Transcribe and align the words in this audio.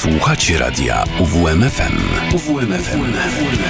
Słuchacie 0.00 0.58
radia 0.58 1.04
UWMFM. 1.18 1.98
UWMFM 2.34 3.12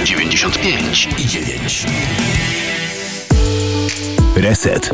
95 0.05 1.09
i 1.17 1.25
9. 1.25 1.85
Reset. 4.35 4.91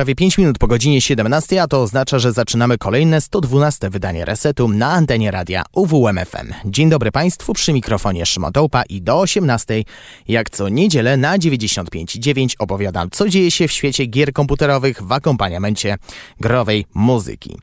Prawie 0.00 0.14
5 0.14 0.38
minut 0.38 0.58
po 0.58 0.66
godzinie 0.66 1.00
17, 1.00 1.62
a 1.62 1.66
to 1.66 1.82
oznacza, 1.82 2.18
że 2.18 2.32
zaczynamy 2.32 2.78
kolejne 2.78 3.20
112 3.20 3.90
wydanie 3.90 4.24
resetu 4.24 4.68
na 4.68 4.92
antenie 4.92 5.30
radia 5.30 5.62
UWMFM. 5.72 6.52
Dzień 6.64 6.90
dobry 6.90 7.12
Państwu, 7.12 7.52
przy 7.52 7.72
mikrofonie 7.72 8.26
Szymotołpa 8.26 8.82
i 8.82 9.02
do 9.02 9.20
18, 9.20 9.84
jak 10.28 10.50
co 10.50 10.68
niedzielę 10.68 11.16
na 11.16 11.38
95.9 11.38 12.54
opowiadam, 12.58 13.10
co 13.10 13.28
dzieje 13.28 13.50
się 13.50 13.68
w 13.68 13.72
świecie 13.72 14.06
gier 14.06 14.32
komputerowych 14.32 15.02
w 15.02 15.12
akompaniamencie 15.12 15.96
growej 16.40 16.86
muzyki. 16.94 17.56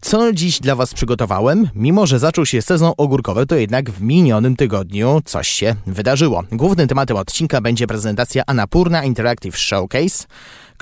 Co 0.00 0.32
dziś 0.32 0.60
dla 0.60 0.76
Was 0.76 0.94
przygotowałem? 0.94 1.68
Mimo, 1.74 2.06
że 2.06 2.18
zaczął 2.18 2.46
się 2.46 2.62
sezon 2.62 2.92
ogórkowy, 2.96 3.46
to 3.46 3.56
jednak 3.56 3.90
w 3.90 4.02
minionym 4.02 4.56
tygodniu 4.56 5.22
coś 5.24 5.48
się 5.48 5.74
wydarzyło. 5.86 6.42
Głównym 6.52 6.88
tematem 6.88 7.16
odcinka 7.16 7.60
będzie 7.60 7.86
prezentacja 7.86 8.42
Anapurna 8.46 9.04
Interactive 9.04 9.58
Showcase, 9.58 10.26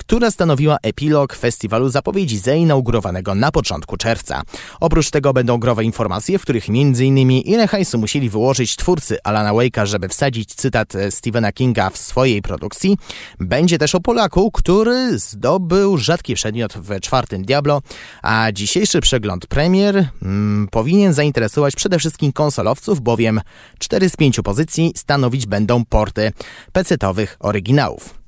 która 0.01 0.31
stanowiła 0.31 0.77
epilog 0.81 1.35
festiwalu 1.35 1.89
zapowiedzi 1.89 2.37
zainaugurowanego 2.37 3.35
na 3.35 3.51
początku 3.51 3.97
czerwca. 3.97 4.41
Oprócz 4.79 5.09
tego 5.09 5.33
będą 5.33 5.57
growe 5.57 5.83
informacje, 5.83 6.39
w 6.39 6.41
których 6.41 6.69
m.in. 6.69 7.31
ile 7.31 7.67
hajsu 7.67 7.97
musieli 7.97 8.29
wyłożyć 8.29 8.75
twórcy 8.75 9.17
Alana 9.23 9.53
Wake'a, 9.53 9.85
żeby 9.85 10.07
wsadzić 10.09 10.55
cytat 10.55 10.93
Stephena 11.09 11.51
Kinga 11.51 11.89
w 11.89 11.97
swojej 11.97 12.41
produkcji. 12.41 12.97
Będzie 13.39 13.77
też 13.77 13.95
o 13.95 13.99
Polaku, 13.99 14.51
który 14.51 15.19
zdobył 15.19 15.97
rzadki 15.97 16.35
przedmiot 16.35 16.73
w 16.73 16.99
czwartym 16.99 17.45
Diablo, 17.45 17.81
a 18.21 18.51
dzisiejszy 18.51 19.01
przegląd 19.01 19.47
premier 19.47 20.09
mm, 20.21 20.67
powinien 20.71 21.13
zainteresować 21.13 21.75
przede 21.75 21.99
wszystkim 21.99 22.31
konsolowców, 22.33 23.01
bowiem 23.01 23.41
4 23.79 24.09
z 24.09 24.15
5 24.15 24.39
pozycji 24.43 24.93
stanowić 24.95 25.45
będą 25.45 25.85
porty 25.85 26.31
PC-owych 26.73 27.37
oryginałów. 27.39 28.20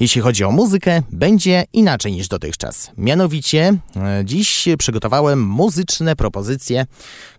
Jeśli 0.00 0.20
chodzi 0.20 0.44
o 0.44 0.50
muzykę, 0.50 1.02
będzie 1.10 1.64
inaczej 1.72 2.12
niż 2.12 2.28
dotychczas. 2.28 2.90
Mianowicie, 2.96 3.74
e, 3.96 4.22
dziś 4.24 4.68
przygotowałem 4.78 5.42
muzyczne 5.46 6.16
propozycje, 6.16 6.86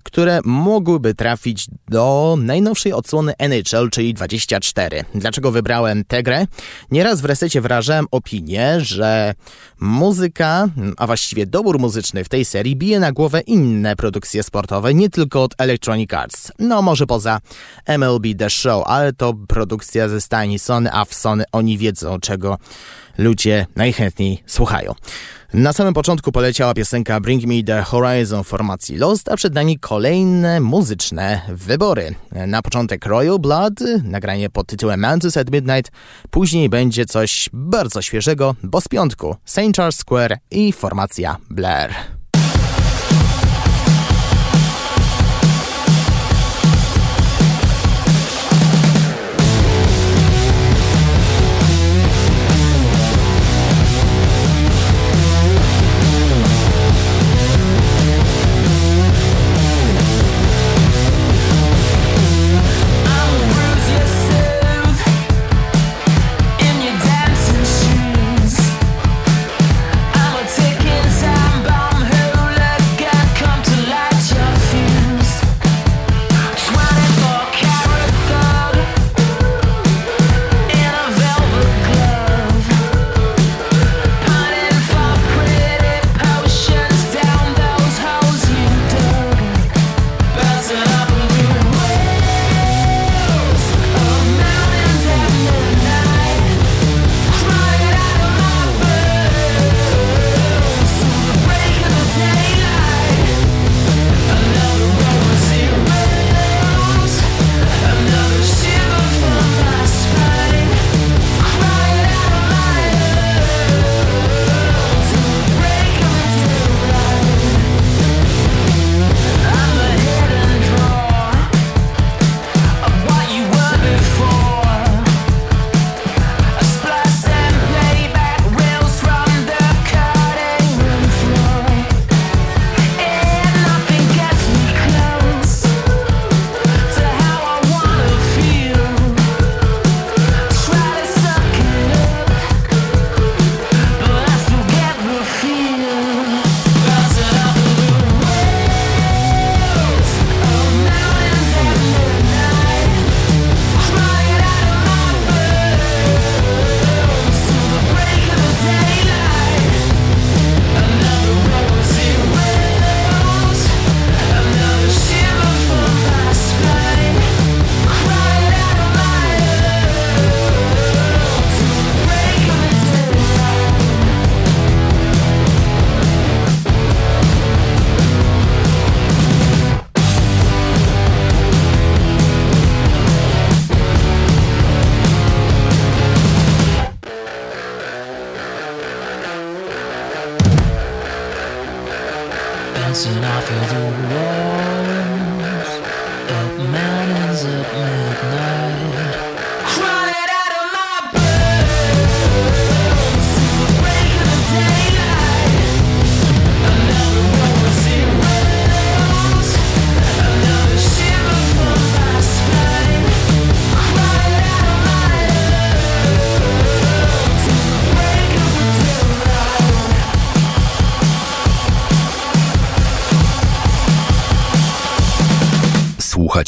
które 0.03 0.39
mogłyby 0.45 1.15
trafić 1.15 1.67
do 1.89 2.37
najnowszej 2.39 2.93
odsłony 2.93 3.33
NHL, 3.37 3.89
czyli 3.89 4.13
24. 4.13 5.03
Dlaczego 5.15 5.51
wybrałem 5.51 6.03
tę 6.05 6.23
grę? 6.23 6.47
Nieraz 6.91 7.21
w 7.21 7.25
resecie 7.25 7.61
wyrażałem 7.61 8.05
opinię, 8.11 8.77
że 8.81 9.33
muzyka, 9.79 10.67
a 10.97 11.07
właściwie 11.07 11.45
dobór 11.45 11.79
muzyczny 11.79 12.23
w 12.23 12.29
tej 12.29 12.45
serii 12.45 12.75
bije 12.75 12.99
na 12.99 13.11
głowę 13.11 13.41
inne 13.41 13.95
produkcje 13.95 14.43
sportowe, 14.43 14.93
nie 14.93 15.09
tylko 15.09 15.43
od 15.43 15.53
Electronic 15.57 16.13
Arts. 16.13 16.51
No 16.59 16.81
może 16.81 17.07
poza 17.07 17.39
MLB 17.87 18.25
The 18.37 18.49
Show, 18.49 18.83
ale 18.87 19.13
to 19.13 19.33
produkcja 19.47 20.09
ze 20.09 20.21
stajni 20.21 20.59
Sony, 20.59 20.89
a 20.93 21.05
w 21.05 21.13
Sony 21.13 21.43
oni 21.51 21.77
wiedzą, 21.77 22.19
czego 22.19 22.57
ludzie 23.17 23.65
najchętniej 23.75 24.43
słuchają. 24.45 24.93
Na 25.53 25.73
samym 25.73 25.93
początku 25.93 26.31
poleciała 26.31 26.73
piosenka 26.73 27.19
Bring 27.19 27.43
Me 27.45 27.63
The 27.63 27.81
Horizon 27.81 28.43
formacji 28.43 28.97
Lost, 28.97 29.29
a 29.29 29.35
przed 29.35 29.53
nami 29.53 29.79
kolejne 29.79 30.59
muzyczne 30.59 31.41
wybory. 31.49 32.15
Na 32.47 32.61
początek 32.61 33.05
Royal 33.05 33.39
Blood, 33.39 33.73
nagranie 34.03 34.49
pod 34.49 34.67
tytułem 34.67 34.99
Mantis 34.99 35.37
at 35.37 35.51
Midnight, 35.51 35.91
później 36.29 36.69
będzie 36.69 37.05
coś 37.05 37.49
bardzo 37.53 38.01
świeżego, 38.01 38.55
bo 38.63 38.81
z 38.81 38.87
piątku 38.87 39.35
St. 39.45 39.75
Charles 39.77 39.95
Square 39.95 40.37
i 40.51 40.73
formacja 40.73 41.37
Blair. 41.49 42.20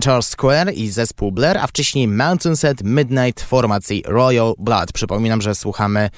Charles 0.00 0.28
Square 0.28 0.72
i 0.74 0.90
zespół 0.90 1.32
Blair, 1.32 1.58
a 1.58 1.66
wcześniej 1.66 2.08
Mountain 2.08 2.56
Set 2.56 2.82
Midnight 2.84 3.42
formacji 3.42 4.02
Royal 4.06 4.54
Blood. 4.58 4.92
Przypominam, 4.92 5.42
że 5.42 5.54
słuchamy 5.54 6.10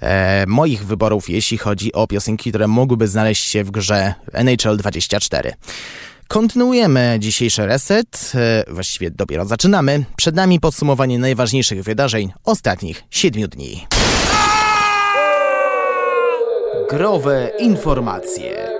e, 0.00 0.44
moich 0.46 0.86
wyborów, 0.86 1.30
jeśli 1.30 1.58
chodzi 1.58 1.92
o 1.92 2.06
piosenki, 2.06 2.50
które 2.50 2.68
mogłyby 2.68 3.08
znaleźć 3.08 3.44
się 3.44 3.64
w 3.64 3.70
grze 3.70 4.14
NHL 4.32 4.76
24. 4.76 5.52
Kontynuujemy 6.28 7.16
dzisiejszy 7.18 7.66
reset, 7.66 8.32
e, 8.34 8.72
właściwie 8.72 9.10
dopiero 9.10 9.44
zaczynamy. 9.44 10.04
Przed 10.16 10.34
nami 10.34 10.60
podsumowanie 10.60 11.18
najważniejszych 11.18 11.82
wydarzeń 11.82 12.32
ostatnich 12.44 13.04
siedmiu 13.10 13.48
dni. 13.48 13.86
Growe 16.90 17.50
informacje. 17.58 18.71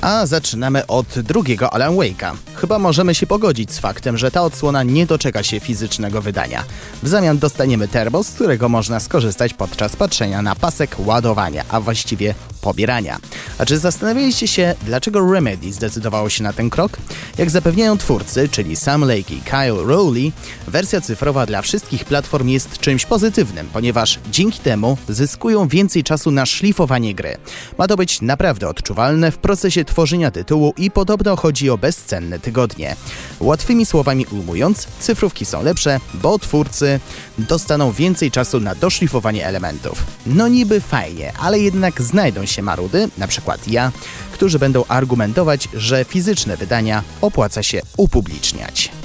A 0.00 0.26
zaczynamy 0.26 0.86
od 0.86 1.06
drugiego 1.18 1.74
Alan 1.74 1.96
Wake'a. 1.96 2.32
Chyba 2.54 2.78
możemy 2.78 3.14
się 3.14 3.26
pogodzić 3.26 3.72
z 3.72 3.78
faktem, 3.78 4.18
że 4.18 4.30
ta 4.30 4.42
odsłona 4.42 4.82
nie 4.82 5.06
doczeka 5.06 5.42
się 5.42 5.60
fizycznego 5.60 6.22
wydania. 6.22 6.64
W 7.02 7.08
zamian 7.08 7.38
dostaniemy 7.38 7.88
termos, 7.88 8.26
z 8.26 8.34
którego 8.34 8.68
można 8.68 9.00
skorzystać 9.00 9.54
podczas 9.54 9.96
patrzenia 9.96 10.42
na 10.42 10.54
pasek 10.54 10.96
ładowania, 10.98 11.64
a 11.68 11.80
właściwie 11.80 12.34
pobierania. 12.60 13.18
A 13.58 13.66
czy 13.66 13.78
zastanawialiście 13.78 14.48
się, 14.48 14.74
dlaczego 14.86 15.32
Remedy 15.32 15.72
zdecydowało 15.72 16.28
się 16.30 16.42
na 16.42 16.52
ten 16.52 16.70
krok? 16.70 16.92
Jak 17.38 17.50
zapewniają 17.50 17.98
twórcy, 17.98 18.48
czyli 18.48 18.76
Sam 18.76 19.00
Lake 19.00 19.34
i 19.34 19.40
Kyle 19.40 19.84
Rowley, 19.84 20.32
wersja 20.68 21.00
cyfrowa 21.00 21.46
dla 21.46 21.62
wszystkich 21.62 22.04
platform 22.04 22.48
jest 22.48 22.78
czymś 22.78 23.06
pozytywnym, 23.06 23.68
ponieważ 23.72 24.18
dzięki 24.30 24.58
temu 24.58 24.96
zyskują 25.08 25.68
więcej 25.68 26.04
czasu 26.04 26.30
na 26.30 26.46
szlifowanie 26.46 27.14
gry. 27.14 27.36
Ma 27.78 27.86
to 27.88 27.96
być 27.96 28.22
naprawdę 28.22 28.68
odczuwalne 28.68 29.32
w 29.32 29.38
procesie 29.38 29.84
tworzenia 29.90 30.30
tytułu 30.30 30.74
i 30.76 30.90
podobno 30.90 31.36
chodzi 31.36 31.70
o 31.70 31.78
bezcenne 31.78 32.38
tygodnie. 32.38 32.96
Łatwymi 33.40 33.86
słowami 33.86 34.26
ujmując, 34.26 34.86
cyfrówki 35.00 35.44
są 35.44 35.62
lepsze, 35.62 36.00
bo 36.14 36.38
twórcy 36.38 37.00
dostaną 37.38 37.92
więcej 37.92 38.30
czasu 38.30 38.60
na 38.60 38.74
doszlifowanie 38.74 39.46
elementów. 39.46 40.02
No 40.26 40.48
niby 40.48 40.80
fajnie, 40.80 41.32
ale 41.40 41.58
jednak 41.58 42.02
znajdą 42.02 42.46
się 42.46 42.62
marudy, 42.62 43.08
na 43.18 43.26
przykład 43.26 43.68
ja, 43.68 43.92
którzy 44.32 44.58
będą 44.58 44.84
argumentować, 44.88 45.68
że 45.74 46.04
fizyczne 46.04 46.56
wydania 46.56 47.02
opłaca 47.20 47.62
się 47.62 47.80
upubliczniać. 47.96 48.99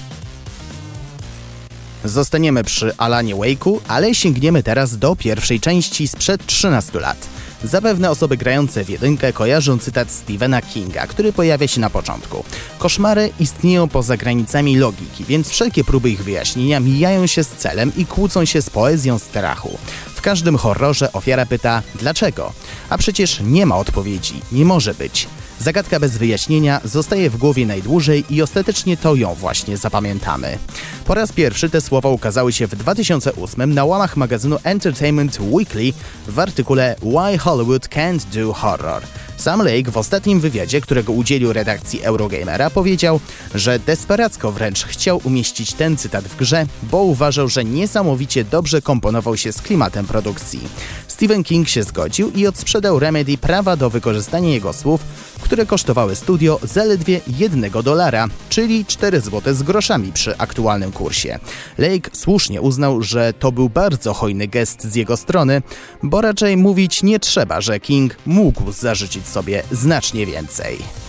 Zostaniemy 2.06 2.64
przy 2.64 2.98
Alanie 2.98 3.36
Wake'u, 3.36 3.80
ale 3.88 4.16
sięgniemy 4.16 4.64
teraz 4.64 4.98
do 4.98 5.16
pierwszej 5.16 5.60
części 5.60 6.08
sprzed 6.08 6.46
13 6.46 7.00
lat. 7.00 7.18
Zapewne 7.64 8.12
osoby 8.12 8.38
grające 8.38 8.84
w 8.84 8.90
jedynkę 8.90 9.34
kojarzą 9.34 9.78
cytat 9.78 10.12
Stephena 10.12 10.62
Kinga, 10.62 11.08
który 11.08 11.34
pojawia 11.34 11.68
się 11.68 11.82
na 11.82 11.90
początku. 11.90 12.44
Koszmary 12.80 13.30
istnieją 13.40 13.88
poza 13.88 14.18
granicami 14.18 14.78
logiki, 14.78 15.26
więc 15.26 15.50
wszelkie 15.50 15.84
próby 15.84 16.10
ich 16.10 16.24
wyjaśnienia 16.24 16.80
mijają 16.80 17.28
się 17.28 17.44
z 17.44 17.48
celem 17.48 17.92
i 17.98 18.06
kłócą 18.06 18.46
się 18.46 18.62
z 18.62 18.70
poezją 18.70 19.20
strachu. 19.20 19.78
W 20.16 20.22
każdym 20.22 20.58
horrorze 20.58 21.14
ofiara 21.14 21.46
pyta 21.46 21.82
dlaczego? 21.96 22.54
A 22.90 22.98
przecież 22.98 23.40
nie 23.40 23.66
ma 23.66 23.78
odpowiedzi, 23.78 24.42
nie 24.52 24.66
może 24.66 24.94
być. 24.94 25.28
Zagadka 25.60 26.00
bez 26.00 26.18
wyjaśnienia 26.18 26.82
zostaje 26.84 27.30
w 27.30 27.38
głowie 27.38 27.66
najdłużej 27.66 28.26
i 28.30 28.42
ostatecznie 28.42 28.98
to 28.98 29.16
ją 29.16 29.34
właśnie 29.34 29.78
zapamiętamy. 29.78 30.58
Po 31.06 31.14
raz 31.14 31.32
pierwszy 31.32 31.70
te 31.70 31.82
słowa 31.82 32.10
ukazały 32.10 32.54
się 32.54 32.68
w 32.68 32.76
2008 32.76 33.74
na 33.74 33.86
łamach 33.86 34.18
magazynu 34.18 34.58
Entertainment 34.64 35.40
Weekly 35.40 35.94
w 36.28 36.40
artykule 36.40 36.96
Why 37.02 37.38
Hollywood 37.38 37.88
Can't 37.88 38.26
Do 38.26 38.54
Horror. 38.54 39.04
Sam 39.38 39.62
Lake 39.62 39.92
w 39.92 39.98
ostatnim 39.98 40.40
wywiadzie, 40.40 40.82
którego 40.82 41.14
udzielił 41.14 41.54
redakcji 41.54 42.02
Eurogamera, 42.02 42.70
powiedział, 42.70 43.20
że 43.56 43.80
desperacko 43.80 44.52
wręcz 44.52 44.86
chciał 44.86 45.22
umieścić 45.24 45.74
ten 45.74 45.98
cytat 45.98 46.26
w 46.26 46.36
grze, 46.36 46.66
bo 46.84 47.04
uważał, 47.04 47.50
że 47.50 47.64
niesamowicie 47.66 48.44
dobrze 48.44 48.82
komponował 48.82 49.38
się 49.38 49.54
z 49.54 49.62
klimatem 49.62 50.06
produkcji. 50.06 50.60
Stephen 51.08 51.44
King 51.44 51.70
się 51.70 51.84
zgodził 51.84 52.32
i 52.32 52.48
odsprzedał 52.48 53.00
Remedy 53.00 53.38
prawa 53.38 53.76
do 53.76 53.90
wykorzystania 53.90 54.50
jego 54.50 54.74
słów, 54.74 55.02
które 55.42 55.66
kosztowały 55.66 56.16
studio 56.16 56.60
zaledwie 56.64 57.22
1 57.28 57.72
dolara, 57.84 58.28
czyli 58.50 58.86
4 58.86 59.22
zł 59.22 59.54
z 59.54 59.64
groszami 59.64 60.12
przy 60.12 60.38
aktualnym 60.38 60.92
kursie. 60.92 61.40
Lake 61.78 62.10
słusznie 62.14 62.62
uznał, 62.62 63.02
że 63.02 63.34
to 63.34 63.52
był 63.52 63.70
bardzo 63.70 64.14
hojny 64.14 64.48
gest 64.48 64.84
z 64.84 64.96
jego 64.96 65.18
strony, 65.18 65.62
bo 66.04 66.22
raczej 66.22 66.58
mówić 66.58 67.04
nie 67.04 67.20
trzeba, 67.20 67.62
że 67.62 67.80
King 67.80 68.16
mógł 68.26 68.72
zarzucić 68.72 69.25
sobie 69.28 69.64
znacznie 69.72 70.26
więcej. 70.26 71.05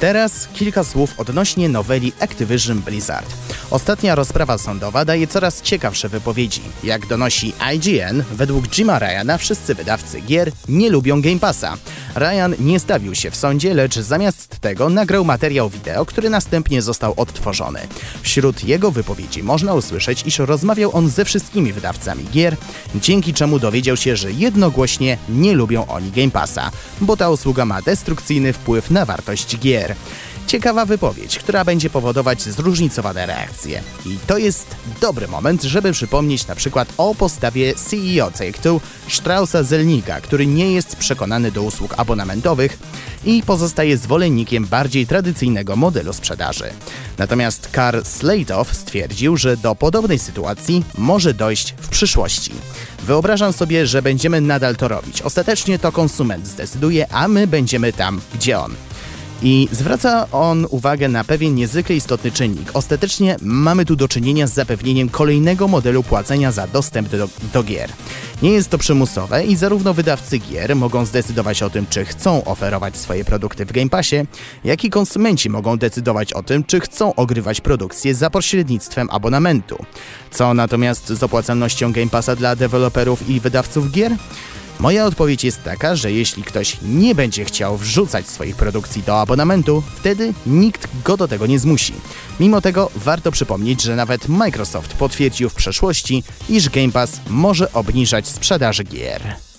Teraz 0.00 0.48
kilka 0.54 0.84
słów 0.84 1.14
odnośnie 1.16 1.68
noweli 1.68 2.12
Activision 2.20 2.78
Blizzard. 2.78 3.34
Ostatnia 3.70 4.14
rozprawa 4.14 4.58
sądowa 4.58 5.04
daje 5.04 5.26
coraz 5.26 5.62
ciekawsze 5.62 6.08
wypowiedzi. 6.08 6.62
Jak 6.84 7.06
donosi 7.06 7.52
IGN, 7.74 8.22
według 8.32 8.68
Jima 8.68 8.98
Ryana 8.98 9.38
wszyscy 9.38 9.74
wydawcy 9.74 10.20
gier 10.20 10.52
nie 10.68 10.90
lubią 10.90 11.22
Game 11.22 11.38
Passa. 11.38 11.76
Ryan 12.14 12.54
nie 12.60 12.80
stawił 12.80 13.14
się 13.14 13.30
w 13.30 13.36
sądzie, 13.36 13.74
lecz 13.74 13.98
zamiast 13.98 14.60
tego 14.60 14.88
nagrał 14.88 15.24
materiał 15.24 15.68
wideo, 15.70 16.06
który 16.06 16.30
następnie 16.30 16.82
został 16.82 17.14
odtworzony. 17.16 17.80
Wśród 18.22 18.64
jego 18.64 18.90
wypowiedzi 18.90 19.42
można 19.42 19.74
usłyszeć, 19.74 20.22
iż 20.26 20.38
rozmawiał 20.38 20.96
on 20.96 21.08
ze 21.08 21.24
wszystkimi 21.24 21.72
wydawcami 21.72 22.24
gier, 22.32 22.56
dzięki 22.94 23.34
czemu 23.34 23.58
dowiedział 23.58 23.96
się, 23.96 24.16
że 24.16 24.32
jednogłośnie 24.32 25.18
nie 25.28 25.54
lubią 25.54 25.86
oni 25.86 26.10
Game 26.10 26.30
Passa, 26.30 26.70
bo 27.00 27.16
ta 27.16 27.30
usługa 27.30 27.64
ma 27.64 27.82
destrukcyjny 27.82 28.52
wpływ 28.52 28.90
na 28.90 29.04
wartość 29.04 29.58
gier. 29.58 29.89
Ciekawa 30.46 30.86
wypowiedź, 30.86 31.38
która 31.38 31.64
będzie 31.64 31.90
powodować 31.90 32.42
zróżnicowane 32.42 33.26
reakcje. 33.26 33.82
I 34.06 34.18
to 34.26 34.38
jest 34.38 34.66
dobry 35.00 35.28
moment, 35.28 35.62
żeby 35.62 35.92
przypomnieć 35.92 36.46
na 36.46 36.54
przykład 36.54 36.88
o 36.98 37.14
postawie 37.14 37.74
CEO 37.74 38.30
Take-Two 38.30 38.80
Straussa 39.08 39.62
Zelnika, 39.62 40.20
który 40.20 40.46
nie 40.46 40.72
jest 40.72 40.96
przekonany 40.96 41.52
do 41.52 41.62
usług 41.62 41.94
abonamentowych 41.96 42.78
i 43.24 43.42
pozostaje 43.42 43.96
zwolennikiem 43.96 44.66
bardziej 44.66 45.06
tradycyjnego 45.06 45.76
modelu 45.76 46.12
sprzedaży. 46.12 46.64
Natomiast 47.18 47.68
Karl 47.72 48.00
Slatow 48.04 48.74
stwierdził, 48.74 49.36
że 49.36 49.56
do 49.56 49.74
podobnej 49.74 50.18
sytuacji 50.18 50.84
może 50.98 51.34
dojść 51.34 51.74
w 51.80 51.88
przyszłości. 51.88 52.52
Wyobrażam 53.02 53.52
sobie, 53.52 53.86
że 53.86 54.02
będziemy 54.02 54.40
nadal 54.40 54.76
to 54.76 54.88
robić. 54.88 55.22
Ostatecznie 55.22 55.78
to 55.78 55.92
konsument 55.92 56.46
zdecyduje, 56.46 57.12
a 57.12 57.28
my 57.28 57.46
będziemy 57.46 57.92
tam, 57.92 58.20
gdzie 58.34 58.58
on. 58.58 58.74
I 59.42 59.68
zwraca 59.72 60.26
on 60.32 60.66
uwagę 60.70 61.08
na 61.08 61.24
pewien 61.24 61.54
niezwykle 61.54 61.96
istotny 61.96 62.30
czynnik. 62.32 62.70
Ostatecznie 62.74 63.36
mamy 63.42 63.84
tu 63.84 63.96
do 63.96 64.08
czynienia 64.08 64.46
z 64.46 64.52
zapewnieniem 64.52 65.08
kolejnego 65.08 65.68
modelu 65.68 66.02
płacenia 66.02 66.52
za 66.52 66.66
dostęp 66.66 67.08
do, 67.08 67.28
do 67.52 67.62
gier. 67.62 67.90
Nie 68.42 68.50
jest 68.50 68.70
to 68.70 68.78
przymusowe 68.78 69.44
i 69.44 69.56
zarówno 69.56 69.94
wydawcy 69.94 70.38
gier 70.38 70.76
mogą 70.76 71.04
zdecydować 71.04 71.62
o 71.62 71.70
tym, 71.70 71.86
czy 71.90 72.04
chcą 72.04 72.44
oferować 72.44 72.96
swoje 72.96 73.24
produkty 73.24 73.66
w 73.66 73.72
Game 73.72 73.88
Passie, 73.88 74.16
jak 74.64 74.84
i 74.84 74.90
konsumenci 74.90 75.50
mogą 75.50 75.76
decydować 75.76 76.32
o 76.32 76.42
tym, 76.42 76.64
czy 76.64 76.80
chcą 76.80 77.14
ogrywać 77.14 77.60
produkcję 77.60 78.14
za 78.14 78.30
pośrednictwem 78.30 79.08
abonamentu. 79.10 79.84
Co 80.30 80.54
natomiast 80.54 81.08
z 81.08 81.22
opłacalnością 81.22 81.92
Game 81.92 82.08
Passa 82.08 82.36
dla 82.36 82.56
deweloperów 82.56 83.28
i 83.28 83.40
wydawców 83.40 83.90
gier? 83.90 84.16
Moja 84.80 85.06
odpowiedź 85.06 85.44
jest 85.44 85.62
taka, 85.62 85.96
że 85.96 86.12
jeśli 86.12 86.42
ktoś 86.42 86.76
nie 86.82 87.14
będzie 87.14 87.44
chciał 87.44 87.76
wrzucać 87.76 88.28
swoich 88.28 88.56
produkcji 88.56 89.02
do 89.02 89.20
abonamentu, 89.20 89.82
wtedy 89.96 90.34
nikt 90.46 90.88
go 91.04 91.16
do 91.16 91.28
tego 91.28 91.46
nie 91.46 91.58
zmusi. 91.58 91.92
Mimo 92.40 92.60
tego 92.60 92.90
warto 92.96 93.30
przypomnieć, 93.32 93.82
że 93.82 93.96
nawet 93.96 94.28
Microsoft 94.28 94.94
potwierdził 94.94 95.48
w 95.48 95.54
przeszłości, 95.54 96.24
iż 96.48 96.68
Game 96.68 96.92
Pass 96.92 97.20
może 97.28 97.72
obniżać 97.72 98.28
sprzedaż 98.28 98.82
gier. 98.82 99.49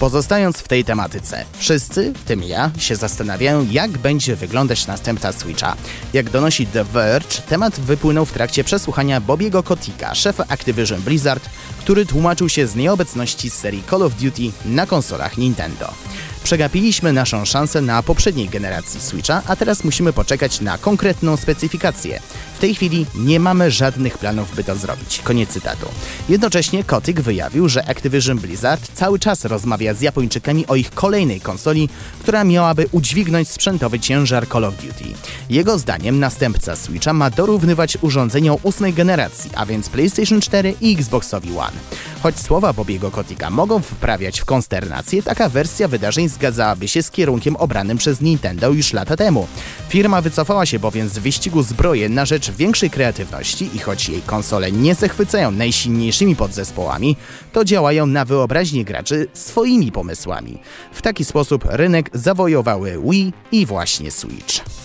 Pozostając 0.00 0.58
w 0.58 0.68
tej 0.68 0.84
tematyce, 0.84 1.44
wszyscy, 1.58 2.12
w 2.12 2.24
tym 2.24 2.42
ja, 2.42 2.70
się 2.78 2.96
zastanawiają, 2.96 3.66
jak 3.70 3.90
będzie 3.90 4.36
wyglądać 4.36 4.86
następca 4.86 5.32
Switcha. 5.32 5.76
Jak 6.12 6.30
donosi 6.30 6.66
The 6.66 6.84
Verge, 6.84 7.40
temat 7.48 7.80
wypłynął 7.80 8.26
w 8.26 8.32
trakcie 8.32 8.64
przesłuchania 8.64 9.20
Bobiego 9.20 9.62
Kotika, 9.62 10.14
szefa 10.14 10.44
Activision 10.48 11.00
Blizzard, 11.00 11.48
który 11.78 12.06
tłumaczył 12.06 12.48
się 12.48 12.66
z 12.66 12.76
nieobecności 12.76 13.50
serii 13.50 13.82
Call 13.90 14.02
of 14.02 14.14
Duty 14.14 14.42
na 14.64 14.86
konsolach 14.86 15.38
Nintendo. 15.38 15.94
Przegapiliśmy 16.44 17.12
naszą 17.12 17.44
szansę 17.44 17.80
na 17.80 18.02
poprzedniej 18.02 18.48
generacji 18.48 19.00
Switcha, 19.00 19.42
a 19.46 19.56
teraz 19.56 19.84
musimy 19.84 20.12
poczekać 20.12 20.60
na 20.60 20.78
konkretną 20.78 21.36
specyfikację. 21.36 22.20
W 22.54 22.58
tej 22.60 22.74
chwili 22.74 23.06
nie 23.14 23.40
mamy 23.40 23.70
żadnych 23.70 24.18
planów, 24.18 24.54
by 24.56 24.64
to 24.64 24.76
zrobić. 24.76 25.20
Koniec 25.24 25.50
cytatu. 25.50 25.86
Jednocześnie 26.28 26.84
Kotick 26.84 27.20
wyjawił, 27.20 27.68
że 27.68 27.88
Activision 27.88 28.38
Blizzard 28.38 28.90
cały 28.94 29.18
czas 29.18 29.44
rozmawia 29.44 29.94
z 29.94 30.00
Japończykami 30.00 30.66
o 30.66 30.76
ich 30.76 30.90
kolejnej 30.90 31.40
konsoli, 31.40 31.88
która 32.22 32.44
miałaby 32.44 32.86
udźwignąć 32.92 33.48
sprzętowy 33.48 34.00
ciężar 34.00 34.48
Call 34.48 34.64
of 34.64 34.74
Duty. 34.74 35.04
Jego 35.50 35.78
zdaniem 35.78 36.18
następca 36.18 36.76
Switcha 36.76 37.12
ma 37.12 37.30
dorównywać 37.30 37.98
urządzeniom 38.00 38.56
ósmej 38.62 38.92
generacji, 38.92 39.50
a 39.54 39.66
więc 39.66 39.88
PlayStation 39.88 40.40
4 40.40 40.74
i 40.80 40.94
Xboxowi 40.94 41.50
One. 41.50 41.76
Choć 42.22 42.38
słowa 42.38 42.72
Bobiego 42.72 43.10
Kotika 43.10 43.50
mogą 43.50 43.80
wprawiać 43.80 44.40
w 44.40 44.44
konsternację, 44.44 45.22
taka 45.22 45.48
wersja 45.48 45.88
wydarzeń 45.88 46.29
zgadzałaby 46.30 46.88
się 46.88 47.02
z 47.02 47.10
kierunkiem 47.10 47.56
obranym 47.56 47.98
przez 47.98 48.20
Nintendo 48.20 48.70
już 48.70 48.92
lata 48.92 49.16
temu. 49.16 49.46
Firma 49.88 50.20
wycofała 50.20 50.66
się 50.66 50.78
bowiem 50.78 51.08
z 51.08 51.18
wyścigu 51.18 51.62
zbrojen 51.62 52.14
na 52.14 52.24
rzecz 52.24 52.50
większej 52.50 52.90
kreatywności 52.90 53.70
i 53.76 53.78
choć 53.78 54.08
jej 54.08 54.22
konsole 54.22 54.72
nie 54.72 54.94
zachwycają 54.94 55.50
najsilniejszymi 55.50 56.36
podzespołami, 56.36 57.16
to 57.52 57.64
działają 57.64 58.06
na 58.06 58.24
wyobraźnię 58.24 58.84
graczy 58.84 59.26
swoimi 59.32 59.92
pomysłami. 59.92 60.58
W 60.92 61.02
taki 61.02 61.24
sposób 61.24 61.64
rynek 61.68 62.10
zawojowały 62.14 62.98
Wii 63.10 63.32
i 63.52 63.66
właśnie 63.66 64.10
Switch. 64.10 64.79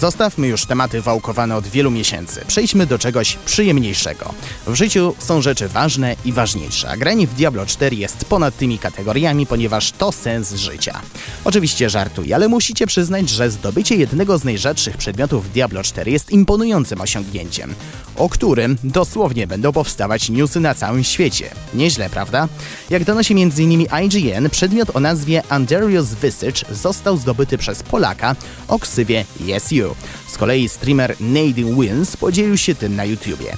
Zostawmy 0.00 0.48
już 0.48 0.66
tematy 0.66 1.02
wałkowane 1.02 1.56
od 1.56 1.66
wielu 1.66 1.90
miesięcy. 1.90 2.44
Przejdźmy 2.46 2.86
do 2.86 2.98
czegoś 2.98 3.36
przyjemniejszego. 3.46 4.34
W 4.66 4.74
życiu 4.74 5.14
są 5.18 5.42
rzeczy 5.42 5.68
ważne 5.68 6.16
i 6.24 6.32
ważniejsze, 6.32 6.88
a 6.88 6.96
granie 6.96 7.26
w 7.26 7.34
Diablo 7.34 7.66
4 7.66 7.96
jest 7.96 8.24
ponad 8.24 8.56
tymi 8.56 8.78
kategoriami, 8.78 9.46
ponieważ 9.46 9.92
to 9.92 10.12
sens 10.12 10.54
życia. 10.54 11.00
Oczywiście 11.44 11.90
żartuję, 11.90 12.34
ale 12.34 12.48
musicie 12.48 12.86
przyznać, 12.86 13.30
że 13.30 13.50
zdobycie 13.50 13.96
jednego 13.96 14.38
z 14.38 14.44
najrzadszych 14.44 14.96
przedmiotów 14.96 15.46
w 15.46 15.52
Diablo 15.52 15.82
4 15.82 16.10
jest 16.10 16.30
imponującym 16.30 17.00
osiągnięciem, 17.00 17.74
o 18.16 18.28
którym 18.28 18.76
dosłownie 18.84 19.46
będą 19.46 19.72
powstawać 19.72 20.30
newsy 20.30 20.60
na 20.60 20.74
całym 20.74 21.04
świecie. 21.04 21.50
Nieźle, 21.74 22.10
prawda? 22.10 22.48
Jak 22.90 23.04
donosi 23.04 23.32
m.in. 23.32 23.86
IGN, 24.04 24.50
przedmiot 24.50 24.96
o 24.96 25.00
nazwie 25.00 25.42
Andarius 25.48 26.14
Visage 26.14 26.74
został 26.74 27.16
zdobyty 27.16 27.58
przez 27.58 27.82
Polaka 27.82 28.36
o 28.68 28.78
ksywie 28.78 29.24
Yes 29.40 29.72
You. 29.72 29.85
Z 30.28 30.38
kolei 30.38 30.68
streamer 30.68 31.16
Nadine 31.20 31.82
Wins 31.82 32.16
podzielił 32.16 32.56
się 32.56 32.74
tym 32.74 32.96
na 32.96 33.04
YouTubie. 33.04 33.56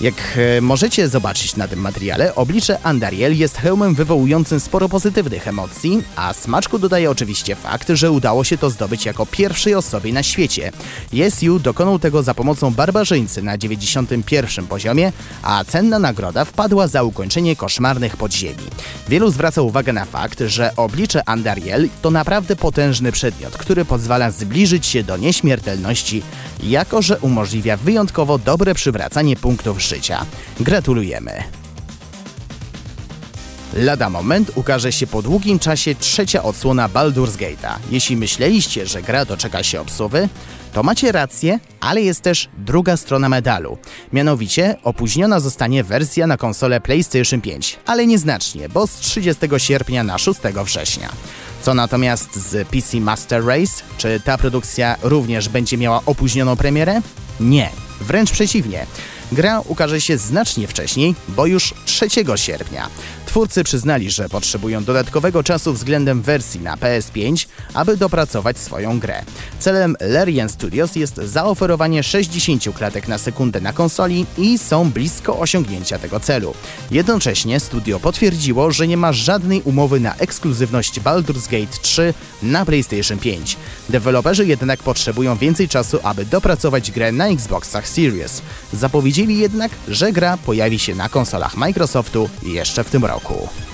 Jak 0.00 0.14
e, 0.36 0.60
możecie 0.60 1.08
zobaczyć 1.08 1.56
na 1.56 1.68
tym 1.68 1.80
materiale, 1.80 2.34
oblicze 2.34 2.78
Andariel 2.82 3.38
jest 3.38 3.56
hełmem 3.56 3.94
wywołującym 3.94 4.60
sporo 4.60 4.88
pozytywnych 4.88 5.48
emocji, 5.48 6.02
a 6.16 6.32
smaczku 6.34 6.78
dodaje 6.78 7.10
oczywiście 7.10 7.56
fakt, 7.56 7.88
że 7.88 8.10
udało 8.10 8.44
się 8.44 8.58
to 8.58 8.70
zdobyć 8.70 9.06
jako 9.06 9.26
pierwszej 9.26 9.74
osobie 9.74 10.12
na 10.12 10.22
świecie. 10.22 10.72
Jesu 11.12 11.58
dokonał 11.58 11.98
tego 11.98 12.22
za 12.22 12.34
pomocą 12.34 12.70
barbarzyńcy 12.70 13.42
na 13.42 13.58
91 13.58 14.66
poziomie, 14.66 15.12
a 15.42 15.64
cenna 15.64 15.98
nagroda 15.98 16.44
wpadła 16.44 16.88
za 16.88 17.02
ukończenie 17.02 17.56
koszmarnych 17.56 18.16
podziemi. 18.16 18.64
Wielu 19.08 19.30
zwraca 19.30 19.62
uwagę 19.62 19.92
na 19.92 20.04
fakt, 20.04 20.42
że 20.46 20.76
oblicze 20.76 21.28
Andariel 21.28 21.88
to 22.02 22.10
naprawdę 22.10 22.56
potężny 22.56 23.12
przedmiot, 23.12 23.56
który 23.56 23.84
pozwala 23.84 24.30
zbliżyć 24.30 24.86
się 24.86 25.04
do 25.04 25.16
nieśmiertelności, 25.16 26.22
jako 26.62 27.02
że 27.02 27.18
umożliwia 27.18 27.76
wyjątkowo 27.76 28.38
dobre 28.38 28.74
przywracanie 28.74 29.36
punktów 29.36 29.82
życia. 29.90 30.26
Gratulujemy! 30.60 31.42
Lada 33.74 34.10
moment 34.10 34.50
ukaże 34.54 34.92
się 34.92 35.06
po 35.06 35.22
długim 35.22 35.58
czasie 35.58 35.94
trzecia 35.94 36.42
odsłona 36.42 36.88
Baldur's 36.88 37.36
Gate'a. 37.36 37.76
Jeśli 37.90 38.16
myśleliście, 38.16 38.86
że 38.86 39.02
gra 39.02 39.24
doczeka 39.24 39.62
się 39.62 39.80
obsuwy, 39.80 40.28
to 40.72 40.82
macie 40.82 41.12
rację, 41.12 41.60
ale 41.80 42.02
jest 42.02 42.20
też 42.20 42.48
druga 42.58 42.96
strona 42.96 43.28
medalu. 43.28 43.78
Mianowicie 44.12 44.76
opóźniona 44.82 45.40
zostanie 45.40 45.84
wersja 45.84 46.26
na 46.26 46.36
konsolę 46.36 46.80
PlayStation 46.80 47.40
5, 47.40 47.78
ale 47.86 48.06
nieznacznie, 48.06 48.68
bo 48.68 48.86
z 48.86 48.94
30 48.94 49.46
sierpnia 49.58 50.04
na 50.04 50.18
6 50.18 50.40
września. 50.64 51.08
Co 51.62 51.74
natomiast 51.74 52.36
z 52.36 52.68
PC 52.68 53.00
Master 53.00 53.44
Race? 53.46 53.82
Czy 53.98 54.20
ta 54.24 54.38
produkcja 54.38 54.96
również 55.02 55.48
będzie 55.48 55.78
miała 55.78 56.00
opóźnioną 56.06 56.56
premierę? 56.56 57.00
Nie, 57.40 57.70
wręcz 58.00 58.30
przeciwnie. 58.30 58.86
Gra 59.32 59.60
ukaże 59.60 60.00
się 60.00 60.18
znacznie 60.18 60.68
wcześniej, 60.68 61.14
bo 61.28 61.46
już 61.46 61.74
3 61.84 62.08
sierpnia. 62.36 62.88
Twórcy 63.30 63.64
przyznali, 63.64 64.10
że 64.10 64.28
potrzebują 64.28 64.84
dodatkowego 64.84 65.42
czasu 65.42 65.72
względem 65.72 66.22
wersji 66.22 66.60
na 66.60 66.76
PS5, 66.76 67.46
aby 67.74 67.96
dopracować 67.96 68.58
swoją 68.58 68.98
grę. 68.98 69.22
Celem 69.58 69.96
Larian 70.00 70.48
Studios 70.48 70.96
jest 70.96 71.16
zaoferowanie 71.16 72.02
60 72.02 72.64
klatek 72.74 73.08
na 73.08 73.18
sekundę 73.18 73.60
na 73.60 73.72
konsoli 73.72 74.26
i 74.38 74.58
są 74.58 74.90
blisko 74.90 75.38
osiągnięcia 75.38 75.98
tego 75.98 76.20
celu. 76.20 76.54
Jednocześnie 76.90 77.60
studio 77.60 78.00
potwierdziło, 78.00 78.72
że 78.72 78.88
nie 78.88 78.96
ma 78.96 79.12
żadnej 79.12 79.62
umowy 79.62 80.00
na 80.00 80.14
ekskluzywność 80.16 81.00
Baldur's 81.00 81.50
Gate 81.50 81.78
3 81.82 82.14
na 82.42 82.64
PlayStation 82.64 83.18
5. 83.18 83.56
Deweloperzy 83.88 84.46
jednak 84.46 84.82
potrzebują 84.82 85.36
więcej 85.36 85.68
czasu, 85.68 85.98
aby 86.02 86.24
dopracować 86.24 86.90
grę 86.90 87.12
na 87.12 87.26
Xboxach 87.26 87.88
Series. 87.88 88.42
Zapowiedzieli 88.72 89.38
jednak, 89.38 89.72
że 89.88 90.12
gra 90.12 90.36
pojawi 90.36 90.78
się 90.78 90.94
na 90.94 91.08
konsolach 91.08 91.56
Microsoftu 91.56 92.28
jeszcze 92.42 92.84
w 92.84 92.90
tym 92.90 93.04
roku. 93.04 93.19
cool. 93.24 93.69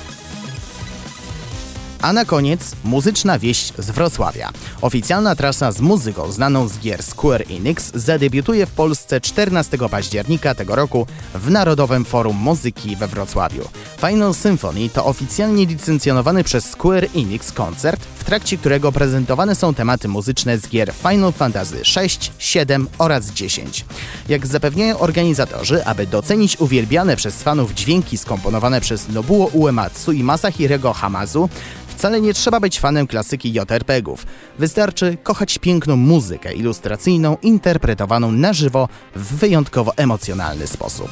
A 2.07 2.13
na 2.13 2.25
koniec 2.25 2.77
muzyczna 2.85 3.39
wieść 3.39 3.73
z 3.79 3.91
Wrocławia. 3.91 4.51
Oficjalna 4.81 5.37
trasa 5.37 5.73
z 5.73 5.81
muzyką 5.81 6.33
znaną 6.33 6.69
z 6.69 6.79
gier 6.79 7.03
Square 7.03 7.45
Enix 7.51 7.93
zadebiutuje 7.95 8.67
w 8.67 8.71
Polsce 8.71 9.21
14 9.21 9.79
października 9.91 10.55
tego 10.55 10.77
roku 10.77 11.07
w 11.35 11.51
Narodowym 11.51 12.05
Forum 12.05 12.37
Muzyki 12.37 12.97
we 12.97 13.09
Wrocławiu. 13.09 13.69
Final 14.01 14.35
Symphony 14.35 14.89
to 14.89 15.05
oficjalnie 15.05 15.67
licencjonowany 15.67 16.45
przez 16.45 16.71
Square 16.71 17.09
Enix 17.15 17.53
koncert, 17.53 18.01
w 18.05 18.25
trakcie 18.25 18.57
którego 18.59 18.93
prezentowane 18.93 19.55
są 19.55 19.75
tematy 19.75 20.09
muzyczne 20.09 20.59
z 20.59 20.69
gier 20.69 20.93
Final 20.93 21.33
Fantasy 21.33 21.77
VI, 21.77 22.31
7 22.39 22.89
oraz 22.99 23.31
10. 23.31 23.85
Jak 24.29 24.47
zapewniają 24.47 24.99
organizatorzy, 24.99 25.85
aby 25.85 26.07
docenić 26.07 26.61
uwielbiane 26.61 27.17
przez 27.17 27.43
fanów 27.43 27.75
dźwięki 27.75 28.19
skomponowane 28.19 28.81
przez 28.81 29.09
Nobuo 29.09 29.47
Uematsu 29.47 30.13
i 30.13 30.23
Masahirego 30.23 30.93
Hamazu, 30.93 31.49
Wcale 31.97 32.21
nie 32.21 32.35
trzeba 32.35 32.61
być 32.61 32.81
fanem 32.81 33.07
klasyki 33.07 33.53
JRPG-ów. 33.53 34.27
Wystarczy 34.59 35.17
kochać 35.23 35.59
piękną 35.59 35.97
muzykę 35.97 36.55
ilustracyjną, 36.55 37.37
interpretowaną 37.43 38.33
na 38.33 38.53
żywo 38.53 38.89
w 39.17 39.37
wyjątkowo 39.37 39.93
emocjonalny 39.97 40.67
sposób. 40.67 41.09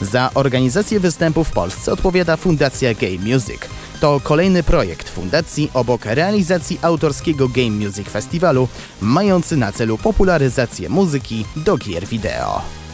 Za 0.00 0.30
organizację 0.34 1.00
występu 1.00 1.44
w 1.44 1.50
Polsce 1.50 1.92
odpowiada 1.92 2.36
Fundacja 2.36 2.94
Game 2.94 3.34
Music. 3.34 3.60
To 4.00 4.20
kolejny 4.20 4.62
projekt 4.62 5.08
fundacji 5.08 5.70
obok 5.74 6.04
realizacji 6.04 6.78
autorskiego 6.82 7.48
Game 7.48 7.70
Music 7.86 8.08
Festiwalu, 8.08 8.68
mający 9.00 9.56
na 9.56 9.72
celu 9.72 9.98
popularyzację 9.98 10.88
muzyki 10.88 11.44
do 11.56 11.76
gier 11.76 12.06
wideo. 12.06 12.85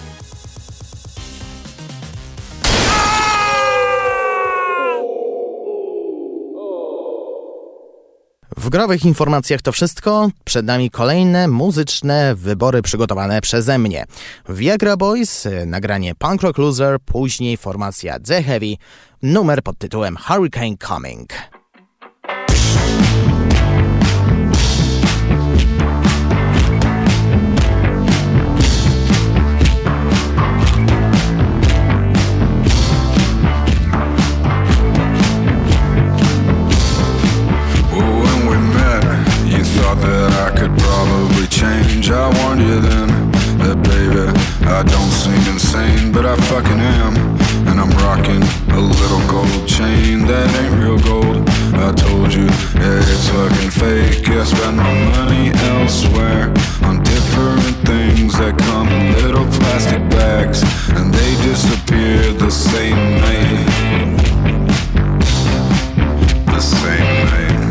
W 8.63 8.69
growych 8.69 9.05
informacjach 9.05 9.63
to 9.63 9.73
wszystko. 9.73 10.31
Przed 10.45 10.67
nami 10.67 10.91
kolejne 10.91 11.49
muzyczne 11.49 12.35
wybory 12.35 12.83
przygotowane 12.83 13.41
przeze 13.41 13.79
mnie. 13.79 14.05
Viagra 14.49 14.97
Boys, 14.97 15.49
nagranie 15.67 16.15
Punk 16.15 16.43
Rock 16.43 16.59
Loser, 16.59 16.99
później 17.05 17.57
formacja 17.57 18.21
The 18.21 18.43
Heavy, 18.43 18.77
numer 19.23 19.63
pod 19.63 19.79
tytułem 19.79 20.17
Hurricane 20.17 20.77
Coming. 20.89 21.29
Change. 41.63 42.11
I 42.11 42.27
warned 42.43 42.63
you 42.63 42.81
then 42.81 43.09
that 43.63 43.79
baby, 43.87 44.27
I 44.67 44.83
don't 44.83 45.13
seem 45.23 45.43
insane, 45.53 46.11
but 46.13 46.25
I 46.27 46.35
fucking 46.51 46.81
am. 46.81 47.15
And 47.69 47.79
I'm 47.79 47.93
rocking 48.03 48.43
a 48.79 48.81
little 48.81 49.23
gold 49.31 49.69
chain 49.69 50.27
that 50.27 50.49
ain't 50.61 50.75
real 50.83 50.99
gold. 50.99 51.43
I 51.87 51.93
told 51.93 52.35
you, 52.35 52.47
yeah, 52.83 53.13
it's 53.13 53.29
fucking 53.31 53.73
fake. 53.83 54.29
I 54.29 54.45
spend 54.45 54.77
my 54.77 54.95
money 55.15 55.53
elsewhere 55.71 56.51
on 56.89 57.03
different 57.15 57.77
things 57.87 58.33
that 58.39 58.55
come 58.59 58.89
in 58.89 59.15
little 59.23 59.47
plastic 59.59 60.03
bags, 60.11 60.63
and 60.97 61.15
they 61.15 61.33
disappear 61.49 62.33
the 62.33 62.51
same 62.51 63.01
night. 63.23 63.69
The 66.47 66.61
same 66.61 67.11
night. 67.31 67.62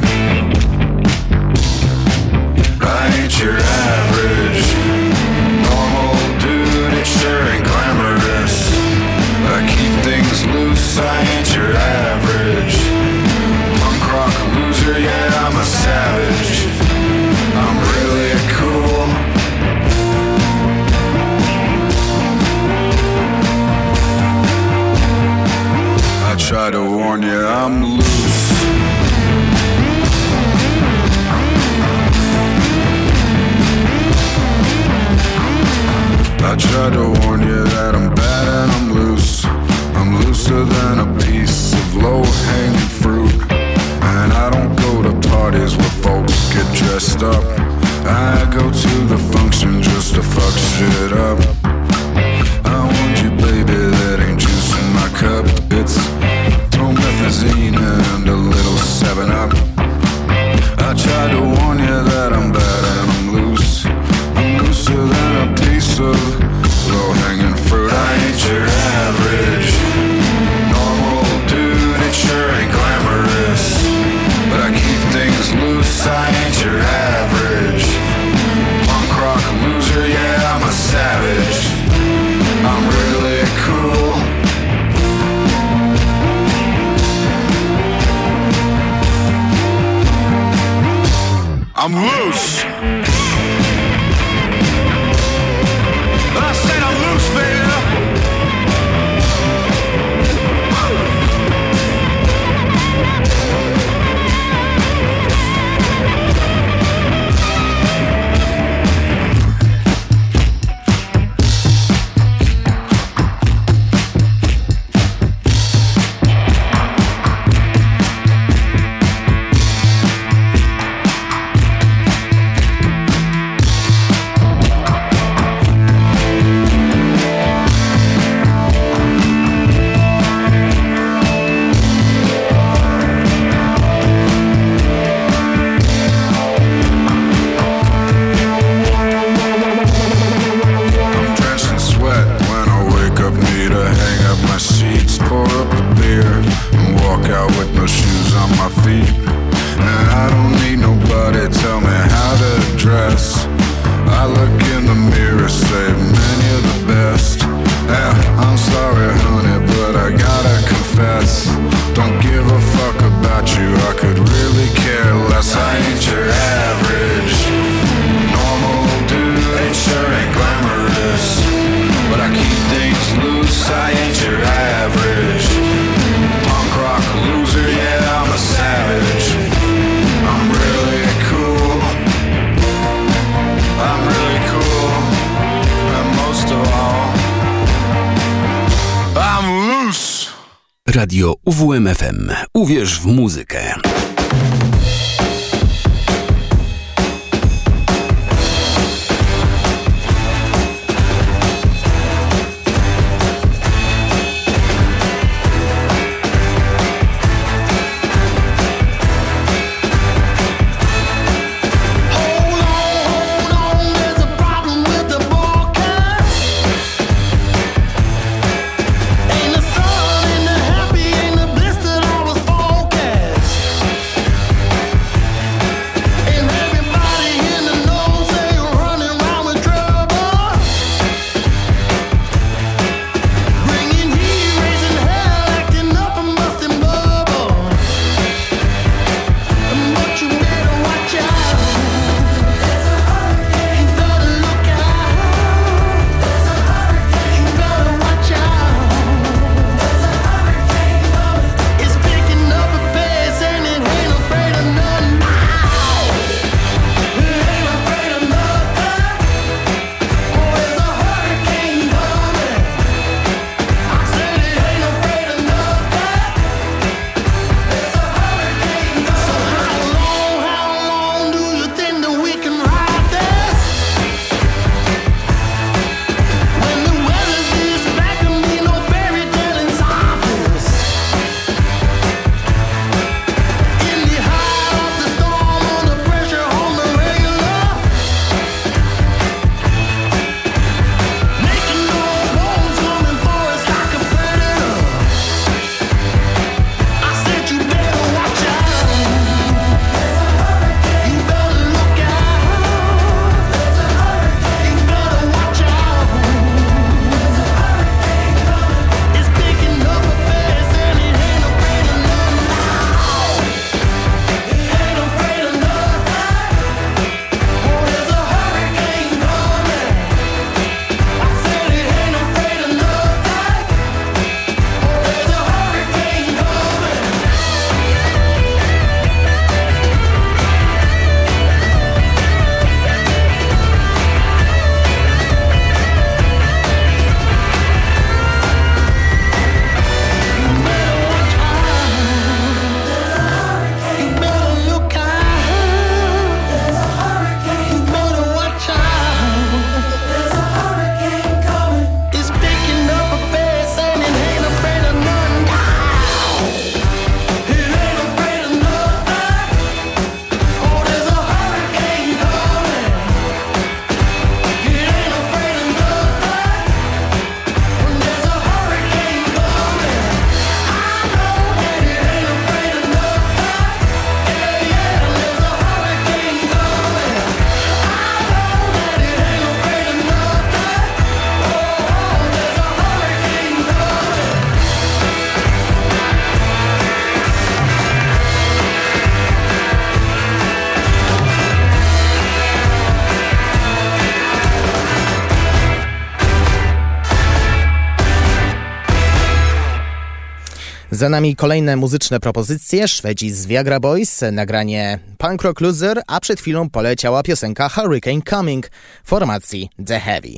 Za 401.01 401.09
nami 401.09 401.35
kolejne 401.35 401.75
muzyczne 401.75 402.19
propozycje. 402.19 402.87
Szwedzi 402.87 403.31
z 403.31 403.45
Viagra 403.45 403.79
Boys, 403.79 404.21
nagranie 404.31 404.99
Punk 405.17 405.41
Rock 405.41 405.61
Loser, 405.61 406.01
a 406.07 406.19
przed 406.19 406.41
chwilą 406.41 406.69
poleciała 406.69 407.23
piosenka 407.23 407.69
Hurricane 407.69 408.21
Coming 408.29 408.71
formacji 409.03 409.69
The 409.87 409.99
Heavy. 409.99 410.33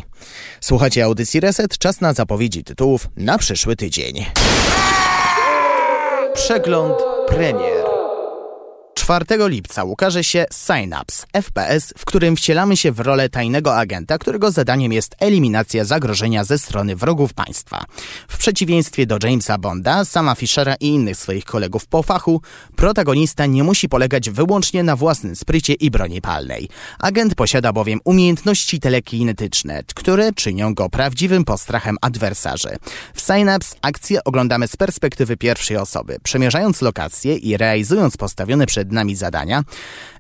Słuchacie 0.62 1.06
audycji 1.06 1.40
Reset, 1.40 1.78
czas 1.78 2.02
na 2.02 2.14
zapowiedzi 2.14 2.64
tytułów 2.64 3.08
na 3.18 3.38
przyszły 3.38 3.76
tydzień. 3.76 4.26
Przegląd 6.34 6.96
premier. 7.28 7.83
4 9.04 9.26
lipca 9.48 9.84
ukaże 9.84 10.24
się 10.24 10.46
Synapse, 10.52 11.26
FPS, 11.34 11.94
w 11.98 12.06
którym 12.06 12.36
wcielamy 12.36 12.78
się 12.78 12.92
w 12.92 13.00
rolę 13.00 13.30
tajnego 13.30 13.78
agenta, 13.78 14.18
którego 14.18 14.52
zadaniem 14.52 14.94
jest 14.94 15.16
eliminacja 15.20 15.86
zagrożenia 15.86 16.44
ze 16.44 16.60
strony 16.60 16.96
wrogów 16.96 17.34
państwa. 17.34 17.86
W 18.28 18.38
przeciwieństwie 18.38 19.06
do 19.06 19.18
Jamesa 19.24 19.58
Bonda, 19.58 20.06
sama 20.06 20.36
Fischera 20.36 20.76
i 20.76 20.88
innych 20.88 21.18
swoich 21.18 21.46
kolegów 21.46 21.86
po 21.86 22.04
fachu, 22.04 22.42
protagonista 22.76 23.46
nie 23.46 23.64
musi 23.64 23.90
polegać 23.90 24.30
wyłącznie 24.30 24.84
na 24.84 24.96
własnym 24.96 25.36
sprycie 25.36 25.74
i 25.74 25.92
broni 25.92 26.22
palnej. 26.22 26.70
Agent 27.00 27.36
posiada 27.36 27.74
bowiem 27.74 28.00
umiejętności 28.04 28.80
telekinetyczne, 28.80 29.84
które 29.96 30.34
czynią 30.34 30.74
go 30.74 30.90
prawdziwym 30.90 31.46
postrachem 31.46 31.98
adwersarzy. 32.02 32.70
W 33.14 33.22
Synapse 33.22 33.76
akcję 33.82 34.24
oglądamy 34.24 34.68
z 34.68 34.76
perspektywy 34.76 35.38
pierwszej 35.38 35.78
osoby, 35.78 36.18
przemierzając 36.24 36.82
lokacje 36.82 37.36
i 37.36 37.58
realizując 37.58 38.18
postawione 38.18 38.66
przed 38.66 38.93
nami 38.94 39.16
zadania, 39.16 39.64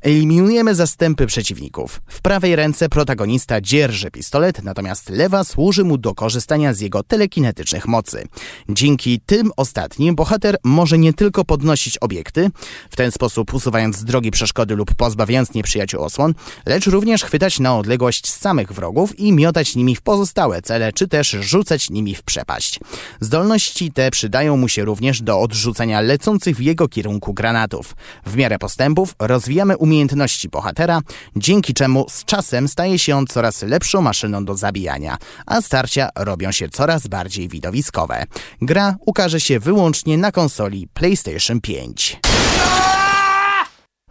eliminujemy 0.01 0.75
zastępy 0.75 1.27
przeciwników. 1.27 2.01
W 2.07 2.21
prawej 2.21 2.55
ręce 2.55 2.89
protagonista 2.89 3.61
dzierży 3.61 4.11
pistolet, 4.11 4.63
natomiast 4.63 5.09
lewa 5.09 5.43
służy 5.43 5.83
mu 5.83 5.97
do 5.97 6.15
korzystania 6.15 6.73
z 6.73 6.79
jego 6.79 7.03
telekinetycznych 7.03 7.87
mocy. 7.87 8.27
Dzięki 8.69 9.19
tym 9.25 9.51
ostatnim 9.57 10.15
bohater 10.15 10.57
może 10.63 10.97
nie 10.97 11.13
tylko 11.13 11.45
podnosić 11.45 11.97
obiekty, 11.97 12.49
w 12.89 12.95
ten 12.95 13.11
sposób 13.11 13.53
usuwając 13.53 13.97
z 13.97 14.03
drogi 14.03 14.31
przeszkody 14.31 14.75
lub 14.75 14.95
pozbawiając 14.95 15.53
nieprzyjaciół 15.53 16.03
osłon, 16.03 16.33
lecz 16.65 16.87
również 16.87 17.23
chwytać 17.23 17.59
na 17.59 17.77
odległość 17.77 18.31
samych 18.31 18.71
wrogów 18.71 19.19
i 19.19 19.33
miotać 19.33 19.75
nimi 19.75 19.95
w 19.95 20.01
pozostałe 20.01 20.61
cele, 20.61 20.93
czy 20.93 21.07
też 21.07 21.29
rzucać 21.29 21.89
nimi 21.89 22.15
w 22.15 22.23
przepaść. 22.23 22.79
Zdolności 23.19 23.91
te 23.91 24.11
przydają 24.11 24.57
mu 24.57 24.67
się 24.67 24.85
również 24.85 25.21
do 25.21 25.39
odrzucania 25.39 26.01
lecących 26.01 26.57
w 26.57 26.61
jego 26.61 26.87
kierunku 26.87 27.33
granatów. 27.33 27.95
W 28.25 28.35
miarę 28.35 28.59
postępów 28.63 29.15
rozwijamy 29.19 29.77
umiejętności 29.77 30.49
bohatera, 30.49 31.01
dzięki 31.35 31.73
czemu 31.73 32.05
z 32.09 32.25
czasem 32.25 32.67
staje 32.67 32.99
się 32.99 33.15
on 33.15 33.27
coraz 33.27 33.61
lepszą 33.61 34.01
maszyną 34.01 34.45
do 34.45 34.55
zabijania, 34.55 35.17
a 35.45 35.61
starcia 35.61 36.09
robią 36.15 36.51
się 36.51 36.69
coraz 36.69 37.07
bardziej 37.07 37.49
widowiskowe. 37.49 38.23
Gra 38.61 38.95
ukaże 39.05 39.39
się 39.39 39.59
wyłącznie 39.59 40.17
na 40.17 40.31
konsoli 40.31 40.87
PlayStation 40.93 41.61
5. 41.61 42.19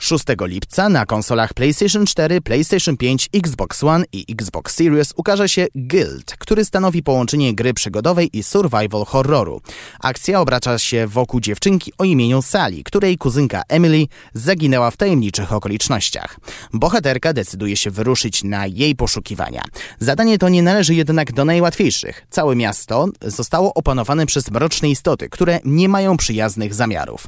6 0.03 0.25
lipca 0.41 0.89
na 0.89 1.07
konsolach 1.07 1.55
PlayStation 1.55 2.07
4, 2.07 2.41
PlayStation 2.41 2.97
5, 2.97 3.29
Xbox 3.33 3.85
One 3.85 4.05
i 4.13 4.25
Xbox 4.33 4.75
Series 4.75 5.13
ukaże 5.17 5.49
się 5.49 5.67
Guild, 5.75 6.37
który 6.39 6.65
stanowi 6.65 7.03
połączenie 7.03 7.55
gry 7.55 7.75
przygodowej 7.75 8.31
i 8.33 8.43
survival 8.43 9.05
horroru. 9.05 9.61
Akcja 10.01 10.41
obraca 10.41 10.79
się 10.79 11.07
wokół 11.07 11.41
dziewczynki 11.41 11.93
o 11.99 12.05
imieniu 12.05 12.43
Sally, 12.43 12.83
której 12.85 13.19
kuzynka 13.19 13.63
Emily 13.69 14.07
zaginęła 14.35 14.91
w 14.91 14.97
tajemniczych 14.97 15.53
okolicznościach. 15.53 16.41
Bohaterka 16.73 17.33
decyduje 17.33 17.77
się 17.77 17.91
wyruszyć 17.91 18.45
na 18.45 18.67
jej 18.67 18.97
poszukiwania. 18.97 19.63
Zadanie 19.99 20.39
to 20.39 20.49
nie 20.49 20.63
należy 20.63 20.95
jednak 20.95 21.33
do 21.33 21.45
najłatwiejszych. 21.45 22.27
Całe 22.31 22.57
miasto 22.57 23.07
zostało 23.23 23.75
opanowane 23.75 24.27
przez 24.27 24.51
mroczne 24.51 24.91
istoty, 24.91 25.29
które 25.29 25.61
nie 25.65 25.89
mają 25.89 26.17
przyjaznych 26.17 26.75
zamiarów. 26.75 27.27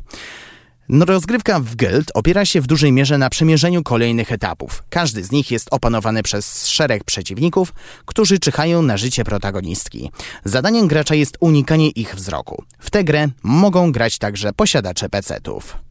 No, 0.89 1.05
rozgrywka 1.05 1.61
w 1.61 1.77
Guild 1.77 2.11
opiera 2.15 2.45
się 2.45 2.61
w 2.61 2.67
dużej 2.67 2.93
mierze 2.93 3.19
na 3.19 3.31
przemierzeniu 3.31 3.83
kolejnych 3.83 4.33
etapów. 4.33 4.83
Każdy 4.91 5.25
z 5.25 5.33
nich 5.33 5.51
jest 5.51 5.69
opanowany 5.71 6.23
przez 6.23 6.69
szereg 6.69 7.05
przeciwników, 7.05 7.73
którzy 8.05 8.39
czyhają 8.39 8.83
na 8.83 8.97
życie 8.97 9.25
protagonistki. 9.25 10.11
Zadaniem 10.45 10.89
gracza 10.89 11.15
jest 11.15 11.37
unikanie 11.41 11.91
ich 11.91 12.15
wzroku. 12.15 12.65
W 12.79 12.91
tę 12.91 13.05
grę 13.05 13.29
mogą 13.43 13.93
grać 13.93 14.19
także 14.19 14.53
posiadacze 14.53 15.09
PC-ów. 15.09 15.84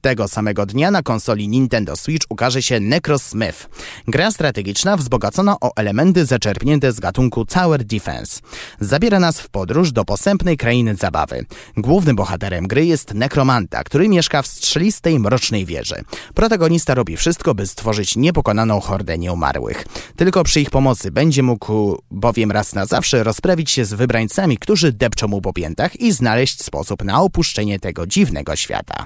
Tego 0.00 0.28
samego 0.28 0.66
dnia 0.66 0.90
na 0.90 1.02
konsoli 1.02 1.48
Nintendo 1.48 1.96
Switch 1.96 2.26
ukaże 2.28 2.62
się 2.62 2.80
Necrosmith. 2.80 3.68
Gra 4.08 4.30
strategiczna 4.30 4.96
wzbogacona 4.96 5.56
o 5.60 5.70
elementy 5.76 6.24
zaczerpnięte 6.26 6.92
z 6.92 7.00
gatunku 7.00 7.44
Tower 7.44 7.84
Defense. 7.84 8.40
Zabiera 8.80 9.20
nas 9.20 9.40
w 9.40 9.48
podróż 9.48 9.92
do 9.92 10.04
posępnej 10.04 10.56
krainy 10.56 10.94
zabawy. 10.94 11.46
Głównym 11.76 12.16
bohaterem 12.16 12.66
gry 12.66 12.86
jest 12.86 13.14
nekromanta, 13.14 13.84
który 13.84 14.08
mieszka 14.08 14.42
w 14.42 14.46
strzelistej, 14.46 15.18
mrocznej 15.18 15.66
wieży. 15.66 16.04
Protagonista 16.34 16.94
robi 16.94 17.16
wszystko, 17.16 17.54
by 17.54 17.66
stworzyć 17.66 18.16
niepokonaną 18.16 18.80
hordę 18.80 19.18
nieumarłych. 19.18 19.86
Tylko 20.16 20.44
przy 20.44 20.60
ich 20.60 20.70
pomocy 20.70 21.10
będzie 21.10 21.42
mógł 21.42 22.02
bowiem 22.10 22.50
raz 22.50 22.74
na 22.74 22.86
zawsze 22.86 23.24
rozprawić 23.24 23.70
się 23.70 23.84
z 23.84 23.94
wybrańcami, 23.94 24.58
którzy 24.58 24.92
depczą 24.92 25.28
mu 25.28 25.40
po 25.40 25.52
piętach 25.52 26.00
i 26.00 26.12
znaleźć 26.12 26.62
sposób 26.62 27.04
na 27.04 27.22
opuszczenie 27.22 27.80
tego 27.80 28.06
dziwnego 28.06 28.56
świata. 28.56 29.04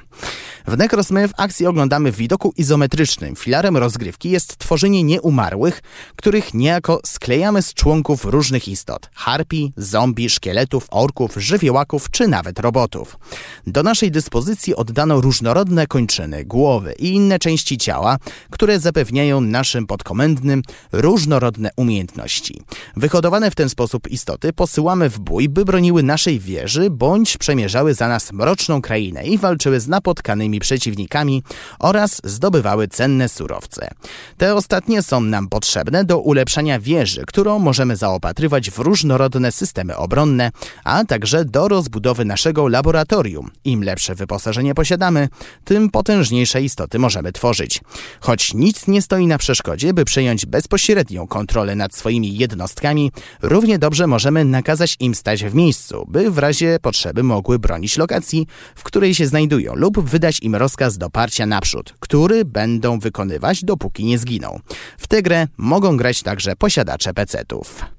W 0.67 0.77
Necrosmith 0.85 1.35
akcji 1.37 1.67
oglądamy 1.67 2.13
w 2.13 2.17
widoku 2.17 2.53
izometrycznym. 2.57 3.37
Filarem 3.37 3.77
rozgrywki 3.77 4.31
jest 4.31 4.59
tworzenie 4.59 5.03
nieumarłych, 5.03 5.83
których 6.17 6.55
niejako 6.55 7.01
sklejamy 7.07 7.63
z 7.63 7.75
członków 7.75 8.25
różnych 8.25 8.69
istot. 8.69 9.11
Harpi, 9.15 9.73
zombie, 9.77 10.31
szkieletów, 10.31 10.87
orków, 10.91 11.35
żywiołaków 11.37 12.11
czy 12.11 12.29
nawet 12.29 12.59
robotów. 12.59 13.19
Do 13.67 13.83
naszej 13.83 14.11
dyspozycji 14.11 14.77
oddano 14.77 15.21
różnorodne 15.21 15.87
kończyny, 15.87 16.45
głowy 16.45 16.95
i 16.99 17.09
inne 17.09 17.39
części 17.39 17.79
ciała, 17.79 18.17
które 18.51 18.81
zapewniają 18.81 19.41
naszym 19.41 19.87
podkomendnym 19.87 20.63
różnorodne 20.93 21.71
umiejętności. 21.77 22.63
Wyhodowane 22.97 23.51
w 23.51 23.55
ten 23.55 23.69
sposób 23.69 24.11
istoty 24.11 24.53
posyłamy 24.53 25.11
w 25.11 25.19
bój, 25.19 25.49
by 25.49 25.65
broniły 25.65 26.03
naszej 26.03 26.41
wieży 26.41 26.91
bądź 26.91 27.39
przemierzały 27.39 27.95
za 27.95 28.09
nas 28.09 28.33
mroczną 28.33 28.83
krainę 28.83 29.27
i 29.27 29.39
walczyły 29.39 29.81
z 29.81 29.89
napotkanymi 29.89 30.61
przeciwnikami 30.61 30.74
przeciwnikami 30.75 31.43
oraz 31.79 32.21
zdobywały 32.25 32.89
cenne 32.89 33.29
surowce. 33.29 33.91
Te 34.37 34.55
ostatnie 34.55 35.03
są 35.03 35.21
nam 35.21 35.49
potrzebne 35.49 36.05
do 36.05 36.19
ulepszania 36.19 36.81
wieży, 36.81 37.25
którą 37.27 37.59
możemy 37.59 37.97
zaopatrywać 37.97 38.71
w 38.71 38.79
różnorodne 38.79 39.53
systemy 39.53 39.97
obronne, 39.97 40.51
a 40.85 41.05
także 41.05 41.45
do 41.45 41.69
rozbudowy 41.69 42.25
naszego 42.25 42.69
laboratorium. 42.69 43.51
Im 43.65 43.85
lepsze 43.85 44.15
wyposażenie 44.15 44.75
posiadamy, 44.75 45.29
tym 45.65 45.91
potężniejsze 45.91 46.63
istoty 46.63 46.99
możemy 46.99 47.33
tworzyć. 47.33 47.81
Choć 48.21 48.55
nic 48.55 48.89
nie 48.89 49.03
stoi 49.03 49.27
na 49.27 49.39
przeszkodzie, 49.39 49.95
by 49.95 50.05
przejąć 50.05 50.47
bezpośrednią 50.47 51.27
kontrolę 51.27 51.77
nad 51.77 51.95
swoimi 51.95 52.37
jednostkami, 52.37 53.13
równie 53.43 53.79
dobrze 53.79 54.07
możemy 54.07 54.45
nakazać 54.45 54.97
im 55.01 55.15
stać 55.15 55.45
w 55.45 55.55
miejscu, 55.55 56.07
by 56.09 56.31
w 56.31 56.39
razie 56.39 56.79
potrzeby 56.83 57.23
mogły 57.23 57.59
bronić 57.59 57.97
lokacji, 57.97 58.47
w 58.75 58.83
której 58.83 59.15
się 59.15 59.27
znajdują 59.27 59.75
lub 59.75 60.01
wydać 60.01 60.41
im 60.43 60.55
rozkaz 60.65 60.99
do 60.99 61.11
parcia 61.11 61.47
naprzód, 61.47 61.95
który 62.01 62.45
będą 62.45 62.99
wykonywać 62.99 63.65
dopóki 63.65 64.05
nie 64.05 64.19
zginą. 64.19 64.61
W 64.99 65.07
tę 65.07 65.23
grę 65.23 65.49
mogą 65.57 65.97
grać 65.97 66.23
także 66.23 66.57
posiadacze 66.57 67.15
PC-ów. 67.15 67.94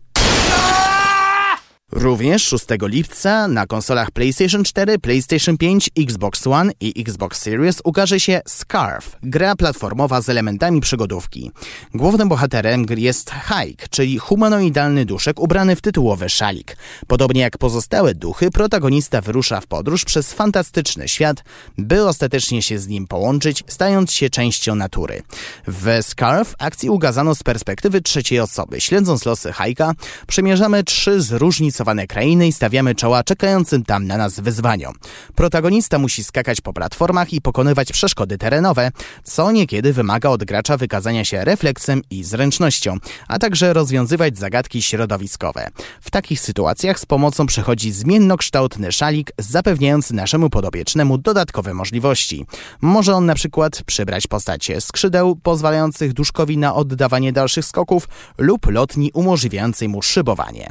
Również 1.96 2.44
6 2.44 2.66
lipca 2.82 3.48
na 3.48 3.66
konsolach 3.68 4.12
PlayStation 4.12 4.64
4, 4.64 5.00
PlayStation 5.00 5.58
5, 5.58 5.90
Xbox 6.00 6.48
One 6.48 6.72
i 6.80 7.02
Xbox 7.02 7.42
Series 7.42 7.82
ukaże 7.84 8.20
się 8.20 8.42
Scarf, 8.48 9.18
gra 9.24 9.56
platformowa 9.56 10.22
z 10.22 10.30
elementami 10.30 10.82
przygodówki. 10.82 11.52
Głównym 11.94 12.30
bohaterem 12.30 12.86
jest 12.98 13.32
Hike, 13.32 13.88
czyli 13.90 14.18
humanoidalny 14.18 15.06
duszek 15.06 15.40
ubrany 15.40 15.76
w 15.76 15.82
tytułowy 15.82 16.30
szalik. 16.30 16.78
Podobnie 17.08 17.42
jak 17.42 17.58
pozostałe 17.58 18.16
duchy, 18.16 18.52
protagonista 18.52 19.22
wyrusza 19.22 19.62
w 19.62 19.68
podróż 19.68 20.06
przez 20.06 20.34
fantastyczny 20.34 21.08
świat, 21.08 21.44
by 21.78 22.08
ostatecznie 22.08 22.62
się 22.62 22.80
z 22.80 22.88
nim 22.88 23.08
połączyć, 23.08 23.64
stając 23.68 24.12
się 24.12 24.30
częścią 24.30 24.76
natury. 24.76 25.22
W 25.68 26.00
Scarf 26.02 26.56
akcji 26.60 26.90
ukazano 26.90 27.36
z 27.36 27.44
perspektywy 27.44 28.02
trzeciej 28.02 28.40
osoby. 28.40 28.82
Śledząc 28.82 29.26
losy 29.26 29.50
Hike'a, 29.50 29.94
przemierzamy 30.28 30.84
trzy 30.84 31.22
zróżnicowane 31.22 31.85
krainy 32.08 32.48
i 32.48 32.54
stawiamy 32.54 32.96
czoła 32.96 33.24
czekającym 33.24 33.84
tam 33.84 34.08
na 34.08 34.18
nas 34.18 34.40
wyzwaniom. 34.40 34.94
Protagonista 35.36 36.00
musi 36.00 36.24
skakać 36.24 36.62
po 36.62 36.74
platformach 36.74 37.34
i 37.34 37.42
pokonywać 37.42 37.92
przeszkody 37.92 38.38
terenowe, 38.38 38.92
co 39.24 39.52
niekiedy 39.52 39.94
wymaga 39.94 40.30
od 40.30 40.44
gracza 40.44 40.78
wykazania 40.78 41.26
się 41.26 41.46
refleksem 41.46 42.02
i 42.10 42.24
zręcznością, 42.24 42.98
a 43.28 43.40
także 43.40 43.74
rozwiązywać 43.74 44.38
zagadki 44.38 44.82
środowiskowe. 44.82 45.70
W 46.02 46.12
takich 46.12 46.40
sytuacjach 46.40 47.00
z 47.00 47.06
pomocą 47.06 47.46
przychodzi 47.46 47.92
zmiennokształtny 47.92 48.92
szalik, 48.92 49.32
zapewniający 49.40 50.14
naszemu 50.14 50.50
podobiecznemu 50.50 51.18
dodatkowe 51.18 51.74
możliwości. 51.74 52.46
Może 52.82 53.16
on 53.16 53.26
na 53.26 53.36
przykład 53.36 53.84
przybrać 53.84 54.28
postacie 54.28 54.82
skrzydeł 54.82 55.36
pozwalających 55.36 56.14
duszkowi 56.14 56.58
na 56.58 56.76
oddawanie 56.76 57.34
dalszych 57.34 57.66
skoków 57.66 58.08
lub 58.38 58.72
lotni 58.72 59.12
umożliwiającej 59.14 59.90
mu 59.90 60.02
szybowanie. 60.02 60.70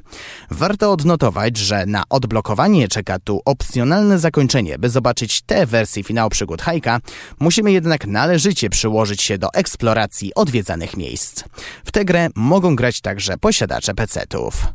Warto 0.51 0.93
od 0.93 1.04
odnotować, 1.05 1.57
że 1.57 1.87
na 1.87 2.03
odblokowanie 2.11 2.89
czeka 2.89 3.19
tu 3.19 3.41
opcjonalne 3.45 4.19
zakończenie. 4.19 4.79
By 4.79 4.91
zobaczyć 4.91 5.43
tę 5.43 5.67
wersję 5.67 6.03
finału 6.03 6.31
przygód 6.31 6.63
Hajka, 6.63 7.01
musimy 7.41 7.73
jednak 7.73 8.07
należycie 8.07 8.71
przyłożyć 8.71 9.23
się 9.23 9.39
do 9.39 9.49
eksploracji 9.55 10.35
odwiedzanych 10.35 10.97
miejsc. 10.97 11.45
W 11.85 11.93
tę 11.93 12.05
grę 12.05 12.29
mogą 12.35 12.77
grać 12.77 13.01
także 13.01 13.39
posiadacze 13.39 13.95
PC-ów. 13.95 14.67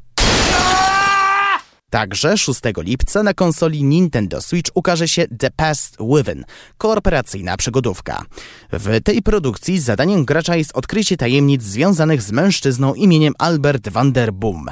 Także 1.89 2.37
6 2.37 2.61
lipca 2.77 3.23
na 3.23 3.33
konsoli 3.33 3.83
Nintendo 3.83 4.41
Switch 4.41 4.71
ukaże 4.73 5.07
się 5.07 5.27
The 5.39 5.51
Past 5.51 5.97
Within, 6.15 6.45
kooperacyjna 6.77 7.57
przygodówka. 7.57 8.23
W 8.71 9.03
tej 9.03 9.21
produkcji 9.21 9.79
zadaniem 9.79 10.25
gracza 10.25 10.55
jest 10.55 10.71
odkrycie 10.77 11.17
tajemnic 11.17 11.63
związanych 11.63 12.21
z 12.21 12.31
mężczyzną 12.31 12.93
imieniem 12.93 13.33
Albert 13.37 13.89
van 13.89 14.11
der 14.11 14.33
Boom. 14.33 14.65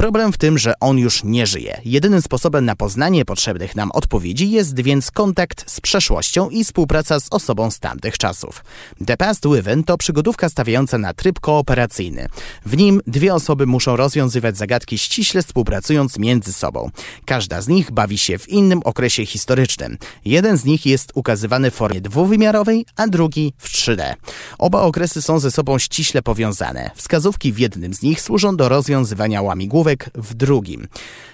Problem 0.00 0.32
w 0.32 0.38
tym, 0.38 0.58
że 0.58 0.74
on 0.80 0.98
już 0.98 1.24
nie 1.24 1.46
żyje. 1.46 1.80
Jedynym 1.84 2.22
sposobem 2.22 2.64
na 2.64 2.76
poznanie 2.76 3.24
potrzebnych 3.24 3.76
nam 3.76 3.90
odpowiedzi 3.92 4.50
jest 4.50 4.80
więc 4.80 5.10
kontakt 5.10 5.70
z 5.70 5.80
przeszłością 5.80 6.50
i 6.50 6.64
współpraca 6.64 7.20
z 7.20 7.26
osobą 7.30 7.70
z 7.70 7.78
tamtych 7.78 8.18
czasów. 8.18 8.64
The 9.06 9.16
Past 9.16 9.46
Within 9.48 9.84
to 9.84 9.98
przygodówka 9.98 10.48
stawiająca 10.48 10.98
na 10.98 11.14
tryb 11.14 11.40
kooperacyjny. 11.40 12.28
W 12.66 12.76
nim 12.76 13.00
dwie 13.06 13.34
osoby 13.34 13.66
muszą 13.66 13.96
rozwiązywać 13.96 14.56
zagadki 14.56 14.98
ściśle 14.98 15.42
współpracując 15.42 16.18
między 16.18 16.52
sobą. 16.52 16.90
Każda 17.24 17.62
z 17.62 17.68
nich 17.68 17.90
bawi 17.90 18.18
się 18.18 18.38
w 18.38 18.48
innym 18.48 18.80
okresie 18.84 19.26
historycznym. 19.26 19.98
Jeden 20.24 20.56
z 20.56 20.64
nich 20.64 20.86
jest 20.86 21.12
ukazywany 21.14 21.70
w 21.70 21.74
formie 21.74 22.00
dwuwymiarowej, 22.00 22.86
a 22.96 23.06
drugi 23.06 23.52
w 23.58 23.68
3D. 23.68 24.14
Oba 24.58 24.82
okresy 24.82 25.22
są 25.22 25.38
ze 25.38 25.50
sobą 25.50 25.78
ściśle 25.78 26.22
powiązane. 26.22 26.90
Wskazówki 26.94 27.52
w 27.52 27.58
jednym 27.58 27.94
z 27.94 28.02
nich 28.02 28.20
służą 28.20 28.56
do 28.56 28.68
rozwiązywania 28.68 29.42
łamigłówek 29.42 29.89
w 30.14 30.34
drugim. 30.34 30.88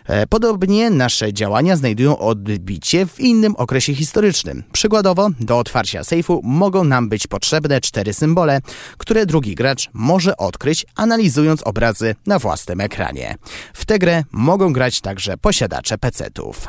E, 0.06 0.26
podobnie 0.26 0.90
nasze 0.90 1.32
działania 1.32 1.76
znajdują 1.76 2.18
odbicie 2.18 3.06
w 3.06 3.20
innym 3.20 3.56
okresie 3.56 3.94
historycznym. 3.94 4.64
Przykładowo, 4.72 5.28
do 5.40 5.58
otwarcia 5.58 6.04
sejfu 6.04 6.40
mogą 6.44 6.84
nam 6.84 7.08
być 7.08 7.26
potrzebne 7.26 7.80
cztery 7.80 8.14
symbole, 8.14 8.60
które 8.98 9.26
drugi 9.26 9.54
gracz 9.54 9.90
może 9.92 10.36
odkryć, 10.36 10.86
analizując 10.94 11.62
obrazy 11.62 12.14
na 12.26 12.38
własnym 12.38 12.80
ekranie. 12.80 13.34
W 13.74 13.84
tę 13.84 13.98
grę 13.98 14.24
mogą 14.32 14.72
grać 14.72 15.00
także 15.00 15.36
posiadacze 15.38 15.98
PC-ów. 15.98 16.68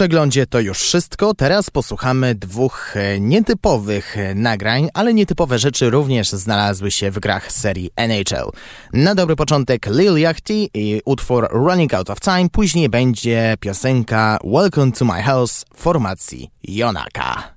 Przeglądzie 0.00 0.46
to 0.46 0.60
już 0.60 0.78
wszystko. 0.78 1.34
Teraz 1.34 1.70
posłuchamy 1.70 2.34
dwóch 2.34 2.96
e, 2.96 3.20
nietypowych 3.20 4.18
e, 4.18 4.34
nagrań, 4.34 4.88
ale 4.94 5.14
nietypowe 5.14 5.58
rzeczy 5.58 5.90
również 5.90 6.30
znalazły 6.30 6.90
się 6.90 7.10
w 7.10 7.18
grach 7.18 7.52
serii 7.52 7.90
NHL. 7.96 8.50
Na 8.92 9.14
dobry 9.14 9.36
początek 9.36 9.86
Lil 9.86 10.18
Yachty 10.18 10.68
i 10.74 11.00
utwór 11.04 11.48
Running 11.50 11.94
Out 11.94 12.10
of 12.10 12.20
Time, 12.20 12.48
później 12.52 12.88
będzie 12.88 13.54
piosenka 13.60 14.38
Welcome 14.44 14.92
to 14.92 15.04
My 15.04 15.22
House 15.22 15.64
formacji 15.74 16.50
Jonaka. 16.62 17.54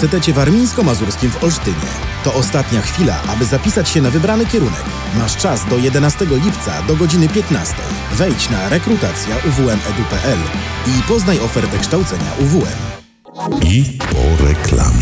Uniwersytecie 0.00 0.32
Warmińsko-Mazurskim 0.32 1.30
w 1.30 1.44
Olsztynie. 1.44 1.90
To 2.24 2.34
ostatnia 2.34 2.80
chwila, 2.80 3.22
aby 3.22 3.44
zapisać 3.44 3.88
się 3.88 4.02
na 4.02 4.10
wybrany 4.10 4.46
kierunek. 4.46 4.84
Masz 5.18 5.36
czas 5.36 5.66
do 5.66 5.78
11 5.78 6.26
lipca 6.44 6.82
do 6.82 6.96
godziny 6.96 7.28
15. 7.28 7.74
Wejdź 8.12 8.50
na 8.50 8.68
rekrutacja.uwm.edu.pl 8.68 10.38
i 10.86 11.02
poznaj 11.02 11.40
ofertę 11.40 11.78
kształcenia 11.78 12.32
UWM. 12.40 12.78
I 13.62 13.98
po 13.98 14.44
reklamie. 14.46 14.99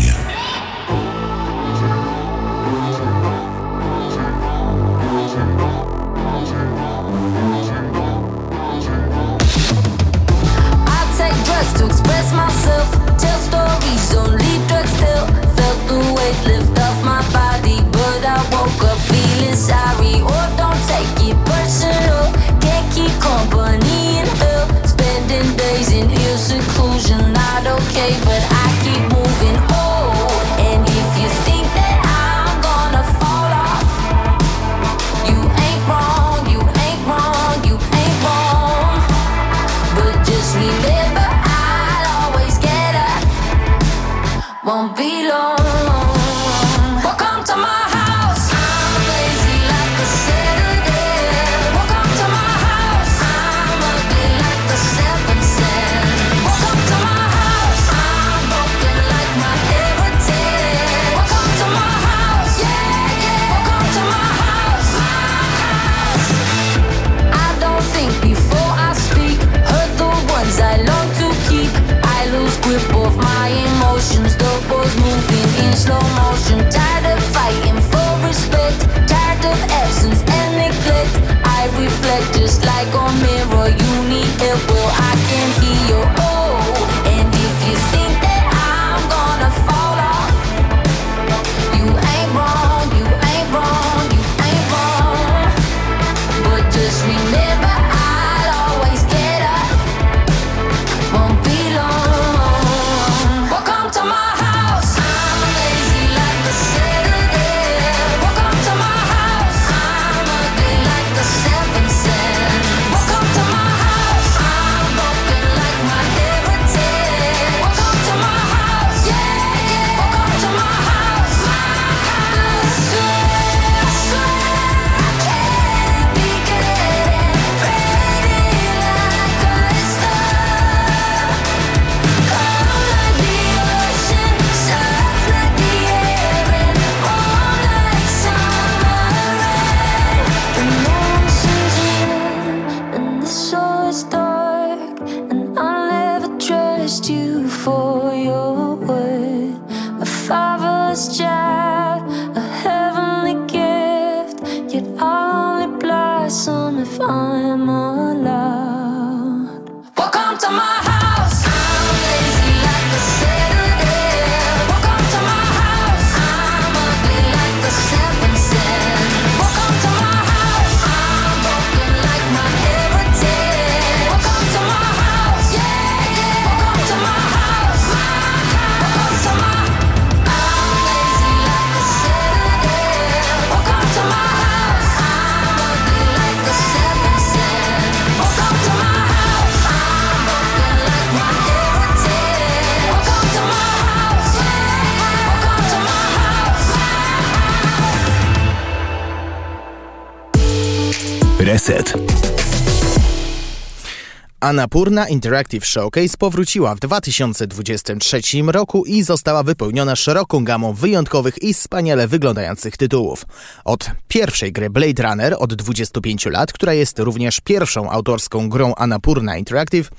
Anapurna 204.49 205.07
Interactive 205.07 205.65
Showcase 205.65 206.17
powróciła 206.17 206.75
w 206.75 206.79
2023 206.79 208.21
roku 208.47 208.85
i 208.85 209.03
została 209.03 209.43
wypełniona 209.43 209.95
szeroką 209.95 210.43
gamą 210.43 210.73
wyjątkowych 210.73 211.43
i 211.43 211.53
wspaniale 211.53 212.07
wyglądających 212.07 212.77
tytułów. 212.77 213.25
Od 213.65 213.91
pierwszej 214.07 214.51
gry 214.51 214.69
Blade 214.69 215.03
Runner 215.03 215.35
od 215.39 215.53
25 215.53 216.25
lat, 216.25 216.53
która 216.53 216.73
jest 216.73 216.99
również 216.99 217.39
pierwszą 217.43 217.89
autorską 217.89 218.49
grą 218.49 218.75
Anapurna 218.75 219.37
Interactive, 219.37 219.89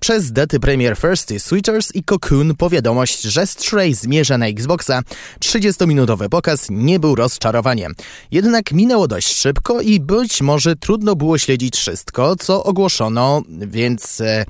przez 0.00 0.32
daty 0.32 0.60
premier 0.60 0.96
Thirsty 0.96 1.40
Sweaters 1.40 1.94
i 1.94 2.04
Cocoon 2.04 2.56
po 2.56 2.70
wiadomość, 2.70 3.22
że 3.22 3.46
Stray 3.46 3.94
zmierza 3.94 4.38
na 4.38 4.46
Xboxa, 4.46 5.02
30-minutowy 5.40 6.28
pokaz 6.28 6.66
nie 6.70 7.00
był 7.00 7.14
rozczarowaniem. 7.14 7.94
Jednak 8.30 8.72
minęło 8.72 9.08
dość 9.08 9.40
szybko 9.40 9.80
i 9.80 10.00
być 10.00 10.42
może 10.42 10.76
trudno 10.76 11.16
było 11.16 11.38
śledzić 11.38 11.76
wszystko, 11.76 12.36
co 12.36 12.64
ogłoszono, 12.64 13.42
więc 13.48 13.93
więc 13.94 14.20
e, 14.20 14.44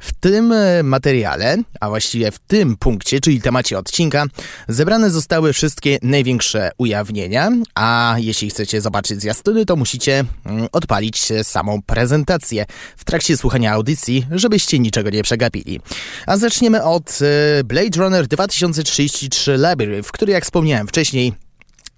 w 0.00 0.12
tym 0.12 0.52
e, 0.52 0.82
materiale, 0.82 1.56
a 1.80 1.88
właściwie 1.88 2.30
w 2.30 2.38
tym 2.38 2.76
punkcie, 2.76 3.20
czyli 3.20 3.40
temacie 3.40 3.78
odcinka, 3.78 4.24
zebrane 4.68 5.10
zostały 5.10 5.52
wszystkie 5.52 5.98
największe 6.02 6.70
ujawnienia, 6.78 7.50
a 7.74 8.16
jeśli 8.18 8.50
chcecie 8.50 8.80
zobaczyć 8.80 9.20
zwiastuny, 9.20 9.66
to 9.66 9.76
musicie 9.76 10.24
mm, 10.44 10.68
odpalić 10.72 11.22
samą 11.42 11.82
prezentację 11.82 12.66
w 12.96 13.04
trakcie 13.04 13.36
słuchania 13.36 13.72
audycji, 13.72 14.26
żebyście 14.30 14.78
niczego 14.78 15.10
nie 15.10 15.22
przegapili. 15.22 15.80
A 16.26 16.36
zaczniemy 16.36 16.82
od 16.82 17.18
e, 17.22 17.64
Blade 17.64 17.98
Runner 18.00 18.26
2033 18.26 19.56
Labyrinth, 19.56 20.12
który 20.12 20.32
jak 20.32 20.44
wspomniałem 20.44 20.88
wcześniej 20.88 21.47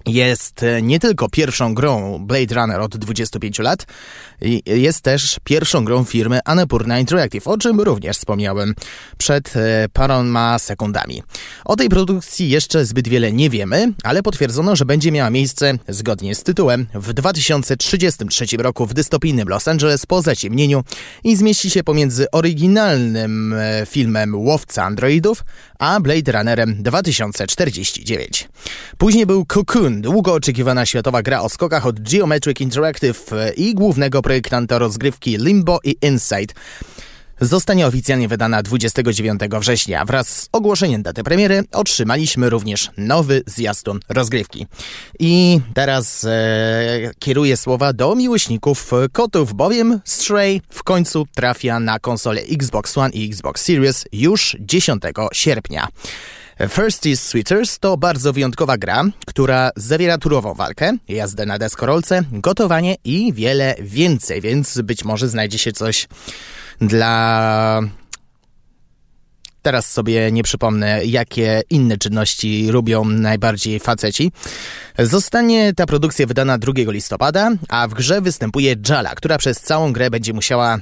jest 0.07 0.63
e, 0.63 0.83
nie 0.83 0.99
tylko 0.99 1.29
pierwszą 1.29 1.75
grą 1.75 2.19
Blade 2.27 2.55
Runner 2.55 2.81
od 2.81 2.97
25 2.97 3.59
lat, 3.59 3.87
jest 4.67 5.01
też 5.01 5.37
pierwszą 5.45 5.85
grą 5.85 6.05
firmy 6.05 6.41
Annapurna 6.45 6.99
Interactive, 6.99 7.49
o 7.49 7.59
czym 7.59 7.81
również 7.81 8.17
wspomniałem 8.17 8.75
przed 9.19 9.57
e, 9.57 9.87
paroma 9.93 10.59
sekundami. 10.59 11.23
O 11.65 11.77
tej 11.77 11.89
produkcji 11.89 12.51
jeszcze 12.51 12.85
zbyt 12.85 13.09
wiele 13.09 13.33
nie 13.33 13.51
wiemy, 13.51 13.93
ale 14.03 14.23
potwierdzono, 14.23 14.77
że 14.77 14.85
będzie 14.85 15.13
miała 15.13 15.31
miejsce 15.31 15.79
zgodnie 15.89 16.35
z 16.35 16.43
tytułem 16.43 16.87
w 16.95 17.13
2033 17.13 18.47
roku 18.59 18.87
w 18.87 18.95
dystopijnym 18.95 19.49
Los 19.49 19.69
Angeles 19.69 20.07
po 20.07 20.23
zaciemnieniu 20.23 20.85
i 21.25 21.37
zmieści 21.37 21.71
się 21.71 21.85
pomiędzy 21.85 22.31
oryginalnym 22.31 23.53
e, 23.53 23.87
filmem 23.87 24.35
Łowca 24.35 24.85
Androidów 24.85 25.45
a 25.79 26.01
Blade 26.01 26.33
Runnerem 26.33 26.83
2049. 26.83 28.49
Później 28.99 29.27
był 29.27 29.47
Cocoon, 29.47 29.90
długo 29.91 30.35
oczekiwana 30.35 30.87
światowa 30.87 31.23
gra 31.23 31.41
o 31.41 31.49
skokach 31.49 31.87
od 31.87 32.01
Geometric 32.01 32.61
Interactive 32.61 33.31
i 33.57 33.75
głównego 33.75 34.23
projektanta 34.23 34.79
rozgrywki 34.79 35.37
Limbo 35.39 35.79
i 35.85 35.97
Inside 36.03 36.55
zostanie 37.41 37.87
oficjalnie 37.87 38.29
wydana 38.29 38.63
29 38.63 39.41
września. 39.61 40.05
Wraz 40.05 40.29
z 40.29 40.49
ogłoszeniem 40.53 41.03
daty 41.03 41.25
premiery 41.25 41.65
otrzymaliśmy 41.73 42.51
również 42.51 42.91
nowy 42.97 43.43
zwiastun 43.47 44.01
rozgrywki. 44.09 44.67
I 45.19 45.61
teraz 45.75 46.25
e, 46.25 47.11
kieruję 47.19 47.57
słowa 47.57 47.93
do 47.93 48.15
miłośników 48.15 48.91
kotów, 49.13 49.55
bowiem 49.55 50.01
Stray 50.05 50.61
w 50.71 50.83
końcu 50.83 51.27
trafia 51.35 51.81
na 51.81 51.99
konsole 51.99 52.41
Xbox 52.41 52.99
One 52.99 53.11
i 53.11 53.27
Xbox 53.27 53.63
Series 53.63 54.05
już 54.13 54.57
10 54.61 55.03
sierpnia. 55.33 55.89
First 56.69 57.07
is 57.07 57.23
Sweeters 57.23 57.79
to 57.79 57.97
bardzo 57.97 58.33
wyjątkowa 58.33 58.79
gra, 58.79 59.05
która 59.27 59.71
zawiera 59.77 60.19
turową 60.19 60.55
walkę, 60.55 60.97
jazdę 61.09 61.47
na 61.47 61.59
deskorolce, 61.59 62.23
gotowanie 62.33 62.97
i 63.05 63.33
wiele 63.33 63.75
więcej, 63.81 64.41
więc 64.41 64.81
być 64.81 65.05
może 65.05 65.29
znajdzie 65.29 65.59
się 65.59 65.73
coś 65.73 66.09
dla 66.81 67.81
Teraz 69.63 69.93
sobie 69.93 70.33
nie 70.33 70.43
przypomnę, 70.43 71.05
jakie 71.05 71.63
inne 71.71 71.99
czynności 71.99 72.71
robią 72.71 73.05
najbardziej 73.05 73.81
faceci. 73.81 74.33
Zostanie 74.99 75.75
ta 75.75 75.87
produkcja 75.87 76.27
wydana 76.27 76.59
2 76.59 76.73
listopada, 76.77 77.51
a 77.69 77.89
w 77.89 77.95
grze 77.95 78.21
występuje 78.21 78.77
Jala, 78.89 79.15
która 79.15 79.39
przez 79.39 79.61
całą 79.61 79.93
grę 79.93 80.11
będzie 80.11 80.33
musiała 80.33 80.79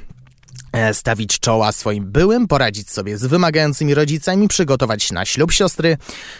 stawić 0.93 1.41
czoła 1.41 1.73
swoim 1.73 2.13
byłym, 2.13 2.49
poradzić 2.49 2.91
sobie 2.91 3.19
z 3.19 3.27
wymagającymi 3.27 3.95
rodzicami, 3.95 4.49
przygotować 4.49 5.13
na 5.13 5.25
ślub 5.25 5.53
siostry 5.53 5.97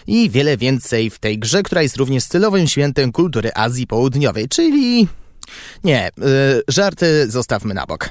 i 0.07 0.29
wiele 0.29 0.57
więcej 0.57 1.09
w 1.09 1.19
tej 1.19 1.39
grze, 1.39 1.63
która 1.63 1.81
jest 1.81 1.97
również 1.97 2.23
stylowym 2.23 2.67
świętem 2.67 3.11
kultury 3.11 3.51
Azji 3.55 3.87
Południowej, 3.87 4.49
czyli 4.49 5.07
nie, 5.83 6.07
y, 6.07 6.11
żarty 6.67 7.29
zostawmy 7.29 7.73
na 7.73 7.85
bok. 7.85 8.09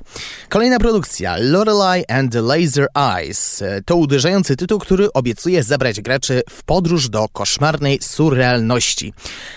Kolejna 0.49 0.78
produkcja, 0.78 1.36
Lorelei 1.39 2.05
and 2.09 2.32
the 2.32 2.43
Laser 2.43 2.86
Eyes. 2.95 3.62
To 3.84 3.97
uderzający 3.97 4.57
tytuł, 4.57 4.78
który 4.78 5.12
obiecuje 5.12 5.62
zabrać 5.62 6.01
graczy 6.01 6.43
w 6.51 6.62
podróż 6.62 7.09
do 7.09 7.28
koszmarnej 7.32 7.99
surrealności. 8.03 9.12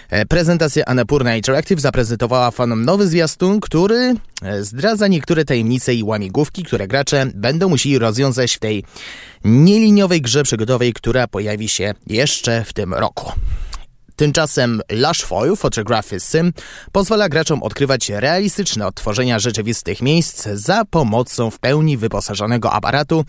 E, 0.10 0.26
prezentacja 0.26 0.86
Annapurna 0.86 1.36
Interactive 1.36 1.82
zaprezentowała 1.82 2.52
fanom 2.52 2.86
nowy 2.86 3.08
zwiastun, 3.08 3.60
który 3.60 4.14
e, 4.42 4.64
zdradza 4.64 5.08
niektóre 5.08 5.46
tajemnice 5.46 5.94
i 5.94 6.04
łamigłówki, 6.04 6.64
które 6.64 6.88
gracze 6.88 7.26
będą 7.36 7.70
musieli 7.70 8.00
rozwiązać 8.00 8.56
w 8.56 8.60
tej 8.60 8.84
nieliniowej 9.46 10.22
grze 10.22 10.44
przygodowej, 10.44 10.94
która 10.94 11.28
pojawi 11.28 11.70
się 11.70 11.94
jeszcze 12.08 12.64
w 12.64 12.74
tym 12.74 12.94
roku. 12.94 13.32
Tymczasem 14.22 14.82
Lush 14.92 15.24
Foil 15.24 15.56
Photography 15.56 16.20
Sim 16.20 16.54
pozwala 16.92 17.30
graczom 17.30 17.64
odkrywać 17.64 18.10
realistyczne 18.10 18.88
odtworzenia 18.88 19.40
rzeczywistych 19.40 20.02
miejsc 20.02 20.48
za 20.54 20.86
pomocą 20.86 21.52
w 21.52 21.60
pełni 21.60 21.98
wyposażonego 21.98 22.72
aparatu 22.72 23.26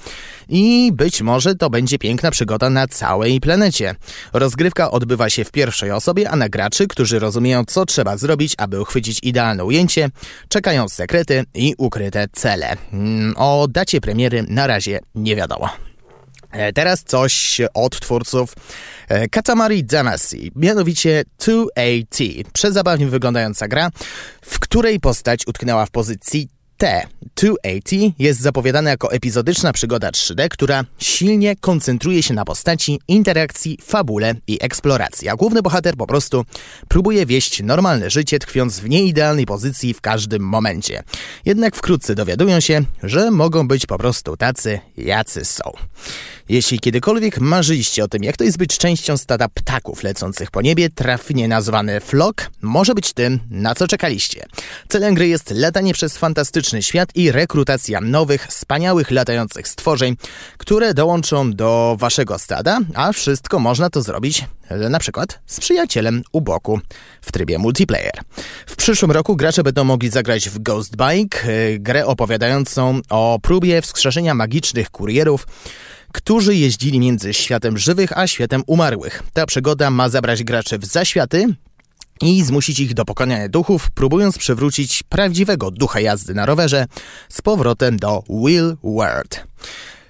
i 0.49 0.91
być 0.95 1.23
może 1.23 1.55
to 1.55 1.71
będzie 1.71 1.99
piękna 1.99 2.31
przygoda 2.31 2.71
na 2.71 2.87
całej 2.87 3.41
planecie. 3.41 3.95
Rozgrywka 4.33 4.91
odbywa 4.91 5.31
się 5.31 5.45
w 5.45 5.51
pierwszej 5.51 5.91
osobie, 5.91 6.31
a 6.31 6.37
na 6.37 6.49
graczy, 6.49 6.87
którzy 6.87 7.19
rozumieją 7.19 7.65
co 7.65 7.87
trzeba 7.87 8.17
zrobić, 8.17 8.55
aby 8.59 8.81
uchwycić 8.81 9.19
idealne 9.23 9.65
ujęcie, 9.65 10.11
czekają 10.49 10.89
sekrety 10.89 11.45
i 11.55 11.75
ukryte 11.79 12.27
cele. 12.33 12.77
Mm, 12.93 13.35
o 13.37 13.67
dacie 13.71 14.01
premiery 14.01 14.45
na 14.49 14.67
razie 14.67 15.01
nie 15.15 15.37
wiadomo. 15.37 15.92
E, 16.53 16.73
teraz 16.73 17.05
coś 17.05 17.61
od 17.75 18.01
twórców 18.01 18.55
e, 19.09 19.29
Katamari 19.29 19.85
Damacy, 19.85 20.39
mianowicie 20.57 21.25
2AT. 21.41 22.45
Przezabawnie 22.53 23.07
wyglądająca 23.07 23.69
gra, 23.69 23.91
w 24.43 24.59
której 24.59 25.01
postać 25.01 25.47
utknęła 25.47 25.87
w 25.87 25.91
pozycji 25.91 26.49
T 26.83 27.07
280 27.37 28.15
jest 28.19 28.41
zapowiadana 28.41 28.91
jako 28.91 29.13
epizodyczna 29.13 29.73
przygoda 29.73 30.11
3D, 30.11 30.49
która 30.49 30.85
silnie 30.99 31.57
koncentruje 31.57 32.23
się 32.23 32.35
na 32.35 32.45
postaci, 32.45 33.01
interakcji, 33.09 33.79
fabule 33.83 34.35
i 34.47 34.59
eksploracji, 34.61 35.29
a 35.29 35.37
główny 35.37 35.63
bohater 35.63 35.97
po 35.97 36.07
prostu 36.07 36.45
próbuje 36.89 37.27
wieść 37.27 37.63
normalne 37.63 38.11
życie, 38.11 38.39
tkwiąc 38.39 38.81
w 38.81 38.89
nieidealnej 38.89 39.47
pozycji 39.47 39.95
w 39.95 40.01
każdym 40.01 40.43
momencie. 40.43 41.03
Jednak 41.45 41.77
wkrótce 41.77 42.15
dowiadują 42.15 42.61
się, 42.61 42.81
że 43.03 43.31
mogą 43.31 43.69
być 43.69 43.87
po 43.87 43.99
prostu 43.99 44.37
tacy, 44.37 44.81
jacy 44.97 45.45
są. 45.45 45.73
Jeśli 46.49 46.81
kiedykolwiek 46.81 47.41
marzyliście 47.41 48.05
o 48.05 48.09
tym, 48.09 48.25
jak 48.25 48.37
to 48.37 48.45
jest 48.45 48.59
być 48.59 48.79
częścią 48.79 49.17
stada 49.17 49.49
ptaków 49.49 50.03
lecących 50.03 50.51
po 50.51 50.63
niebie, 50.63 50.91
trafnie 50.91 51.49
nazwany 51.49 52.01
flock 52.01 52.51
może 52.63 52.95
być 52.95 53.13
tym, 53.13 53.41
na 53.51 53.75
co 53.75 53.89
czekaliście. 53.89 54.45
Celem 54.89 55.15
gry 55.15 55.29
jest 55.29 55.51
latanie 55.51 55.95
przez 55.95 56.17
świat 56.81 57.09
i 57.15 57.33
rekrutacja 57.33 58.01
nowych, 58.01 58.47
wspaniałych 58.47 59.11
latających 59.11 59.69
stworzeń, 59.69 60.17
które 60.59 60.95
dołączą 60.95 61.53
do 61.53 61.97
waszego 61.99 62.39
stada, 62.39 62.79
a 62.95 63.13
wszystko 63.13 63.59
można 63.59 63.91
to 63.91 64.03
zrobić 64.03 64.45
e, 64.69 64.89
na 64.89 64.99
przykład 64.99 65.41
z 65.47 65.61
przyjacielem 65.61 66.23
u 66.33 66.41
boku 66.41 66.81
w 67.23 67.33
trybie 67.33 67.59
multiplayer. 67.59 68.13
W 68.67 68.77
przyszłym 68.77 69.11
roku 69.11 69.37
gracze 69.37 69.63
będą 69.63 69.85
mogli 69.85 70.11
zagrać 70.11 70.49
w 70.49 70.59
Ghost 70.59 70.97
Bike, 70.97 71.39
e, 71.39 71.79
grę 71.79 72.07
opowiadającą 72.07 73.01
o 73.11 73.39
próbie 73.43 73.83
wskrzeszenia 73.83 74.35
magicznych 74.35 74.91
kurierów, 74.91 75.47
którzy 76.13 76.57
jeździli 76.57 77.01
między 77.01 77.35
światem 77.35 77.79
żywych 77.79 78.19
a 78.19 78.27
światem 78.27 78.63
umarłych. 78.67 79.23
Ta 79.33 79.47
przygoda 79.47 79.91
ma 79.91 80.09
zabrać 80.09 80.45
graczy 80.45 80.79
w 80.79 80.85
zaświaty, 80.85 81.55
i 82.23 82.43
zmusić 82.43 82.81
ich 82.81 82.95
do 82.95 83.05
pokonania 83.05 83.49
duchów, 83.49 83.91
próbując 83.91 84.39
przywrócić 84.39 85.03
prawdziwego 85.03 85.71
ducha 85.71 86.01
jazdy 86.01 86.35
na 86.35 86.47
rowerze 86.47 86.87
z 87.29 87.43
powrotem 87.43 87.97
do 87.97 88.23
Will 88.29 88.77
World. 88.83 89.47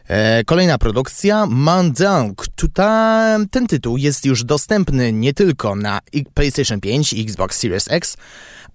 E, 0.09 0.45
kolejna 0.45 0.79
produkcja, 0.79 1.47
Mandunk. 1.47 2.49
Tutaj 2.49 3.47
ten 3.51 3.67
tytuł 3.67 3.97
jest 3.97 4.25
już 4.25 4.45
dostępny 4.45 5.13
nie 5.13 5.35
tylko 5.35 5.75
na 5.75 6.01
PlayStation 6.35 6.81
5 6.81 7.13
i 7.13 7.23
Xbox 7.23 7.59
Series 7.59 7.91
X, 7.91 8.17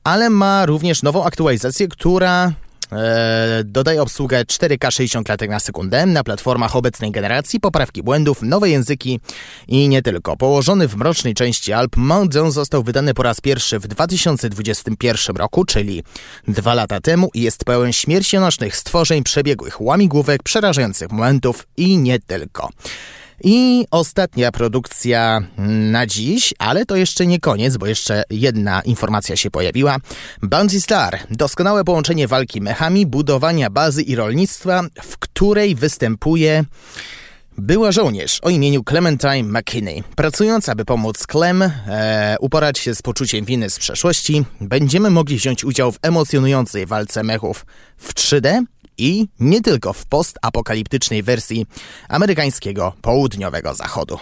ale 0.03 0.29
ma 0.29 0.65
również 0.65 1.03
nową 1.03 1.25
aktualizację, 1.25 1.87
która 1.87 2.53
E, 2.91 3.63
dodaje 3.65 4.01
obsługę 4.01 4.43
4K 4.43 4.91
60 4.91 5.25
klatek 5.25 5.49
na 5.49 5.59
sekundę 5.59 6.05
na 6.05 6.23
platformach 6.23 6.75
obecnej 6.75 7.11
generacji, 7.11 7.59
poprawki 7.59 8.03
błędów, 8.03 8.41
nowe 8.41 8.69
języki 8.69 9.19
i 9.67 9.89
nie 9.89 10.01
tylko. 10.01 10.37
Położony 10.37 10.87
w 10.87 10.95
mrocznej 10.95 11.33
części 11.33 11.73
Alp, 11.73 11.97
Mount 11.97 12.33
Zone 12.33 12.51
został 12.51 12.83
wydany 12.83 13.13
po 13.13 13.23
raz 13.23 13.41
pierwszy 13.41 13.79
w 13.79 13.87
2021 13.87 15.35
roku, 15.35 15.65
czyli 15.65 16.03
dwa 16.47 16.73
lata 16.73 17.01
temu 17.01 17.29
i 17.33 17.41
jest 17.41 17.65
pełen 17.65 17.93
śmiercionocznych 17.93 18.75
stworzeń, 18.75 19.23
przebiegłych 19.23 19.81
łamigłówek, 19.81 20.43
przerażających 20.43 21.11
momentów 21.11 21.67
i 21.77 21.97
nie 21.97 22.19
tylko. 22.19 22.69
I 23.43 23.85
ostatnia 23.91 24.51
produkcja 24.51 25.41
na 25.91 26.07
dziś, 26.07 26.53
ale 26.59 26.85
to 26.85 26.95
jeszcze 26.95 27.25
nie 27.25 27.39
koniec, 27.39 27.77
bo 27.77 27.85
jeszcze 27.85 28.23
jedna 28.29 28.81
informacja 28.81 29.35
się 29.35 29.51
pojawiła. 29.51 29.97
Bounty 30.41 30.81
Star. 30.81 31.19
Doskonałe 31.29 31.83
połączenie 31.83 32.27
walki 32.27 32.61
mechami, 32.61 33.05
budowania 33.05 33.69
bazy 33.69 34.01
i 34.01 34.15
rolnictwa, 34.15 34.83
w 35.03 35.17
której 35.17 35.75
występuje 35.75 36.65
była 37.57 37.91
żołnierz 37.91 38.39
o 38.41 38.49
imieniu 38.49 38.83
Clementine 38.83 39.43
McKinney. 39.43 40.03
Pracując, 40.15 40.69
aby 40.69 40.85
pomóc 40.85 41.27
Clem 41.27 41.61
e, 41.61 42.35
uporać 42.39 42.79
się 42.79 42.95
z 42.95 43.01
poczuciem 43.01 43.45
winy 43.45 43.69
z 43.69 43.79
przeszłości, 43.79 44.45
będziemy 44.61 45.09
mogli 45.09 45.37
wziąć 45.37 45.63
udział 45.63 45.91
w 45.91 45.99
emocjonującej 46.01 46.85
walce 46.85 47.23
mechów 47.23 47.65
w 47.97 48.13
3D 48.13 48.63
i 48.97 49.27
nie 49.39 49.61
tylko 49.61 49.93
w 49.93 50.05
postapokaliptycznej 50.05 51.23
wersji 51.23 51.65
amerykańskiego 52.09 52.93
południowego 53.01 53.73
zachodu. 53.73 54.19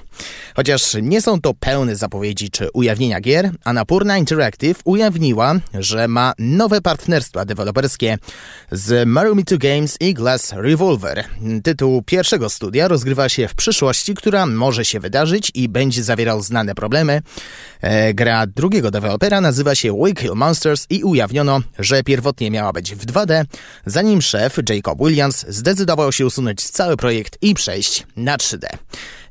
Chociaż 0.55 0.97
nie 1.01 1.21
są 1.21 1.41
to 1.41 1.53
pełne 1.53 1.95
zapowiedzi 1.95 2.49
czy 2.49 2.69
ujawnienia 2.73 3.21
gier, 3.21 3.51
Anapurna 3.63 4.17
Interactive 4.17 4.81
ujawniła, 4.83 5.55
że 5.73 6.07
ma 6.07 6.33
nowe 6.39 6.81
partnerstwa 6.81 7.45
deweloperskie 7.45 8.17
z 8.71 9.07
Marumito 9.07 9.57
Games 9.57 9.97
i 9.99 10.13
Glass 10.13 10.53
Revolver. 10.53 11.23
Tytuł 11.63 12.01
pierwszego 12.01 12.49
studia 12.49 12.87
rozgrywa 12.87 13.29
się 13.29 13.47
w 13.47 13.55
przyszłości, 13.55 14.13
która 14.15 14.45
może 14.45 14.85
się 14.85 14.99
wydarzyć 14.99 15.51
i 15.53 15.69
będzie 15.69 16.03
zawierał 16.03 16.41
znane 16.41 16.75
problemy. 16.75 17.21
E, 17.81 18.13
gra 18.13 18.47
drugiego 18.47 18.91
dewelopera 18.91 19.41
nazywa 19.41 19.75
się 19.75 19.97
Wake 19.99 20.21
Hill 20.21 20.35
Monsters 20.35 20.85
i 20.89 21.03
ujawniono, 21.03 21.61
że 21.79 22.03
pierwotnie 22.03 22.51
miała 22.51 22.73
być 22.73 22.95
w 22.95 23.05
2D, 23.05 23.45
zanim 23.85 24.21
szef 24.21 24.59
Jacob 24.69 24.99
Williams 24.99 25.45
zdecydował 25.47 26.11
się 26.11 26.25
usunąć 26.25 26.69
cały 26.69 26.97
projekt 26.97 27.37
i 27.41 27.53
przejść 27.53 28.03
na 28.15 28.37
3D. 28.37 28.65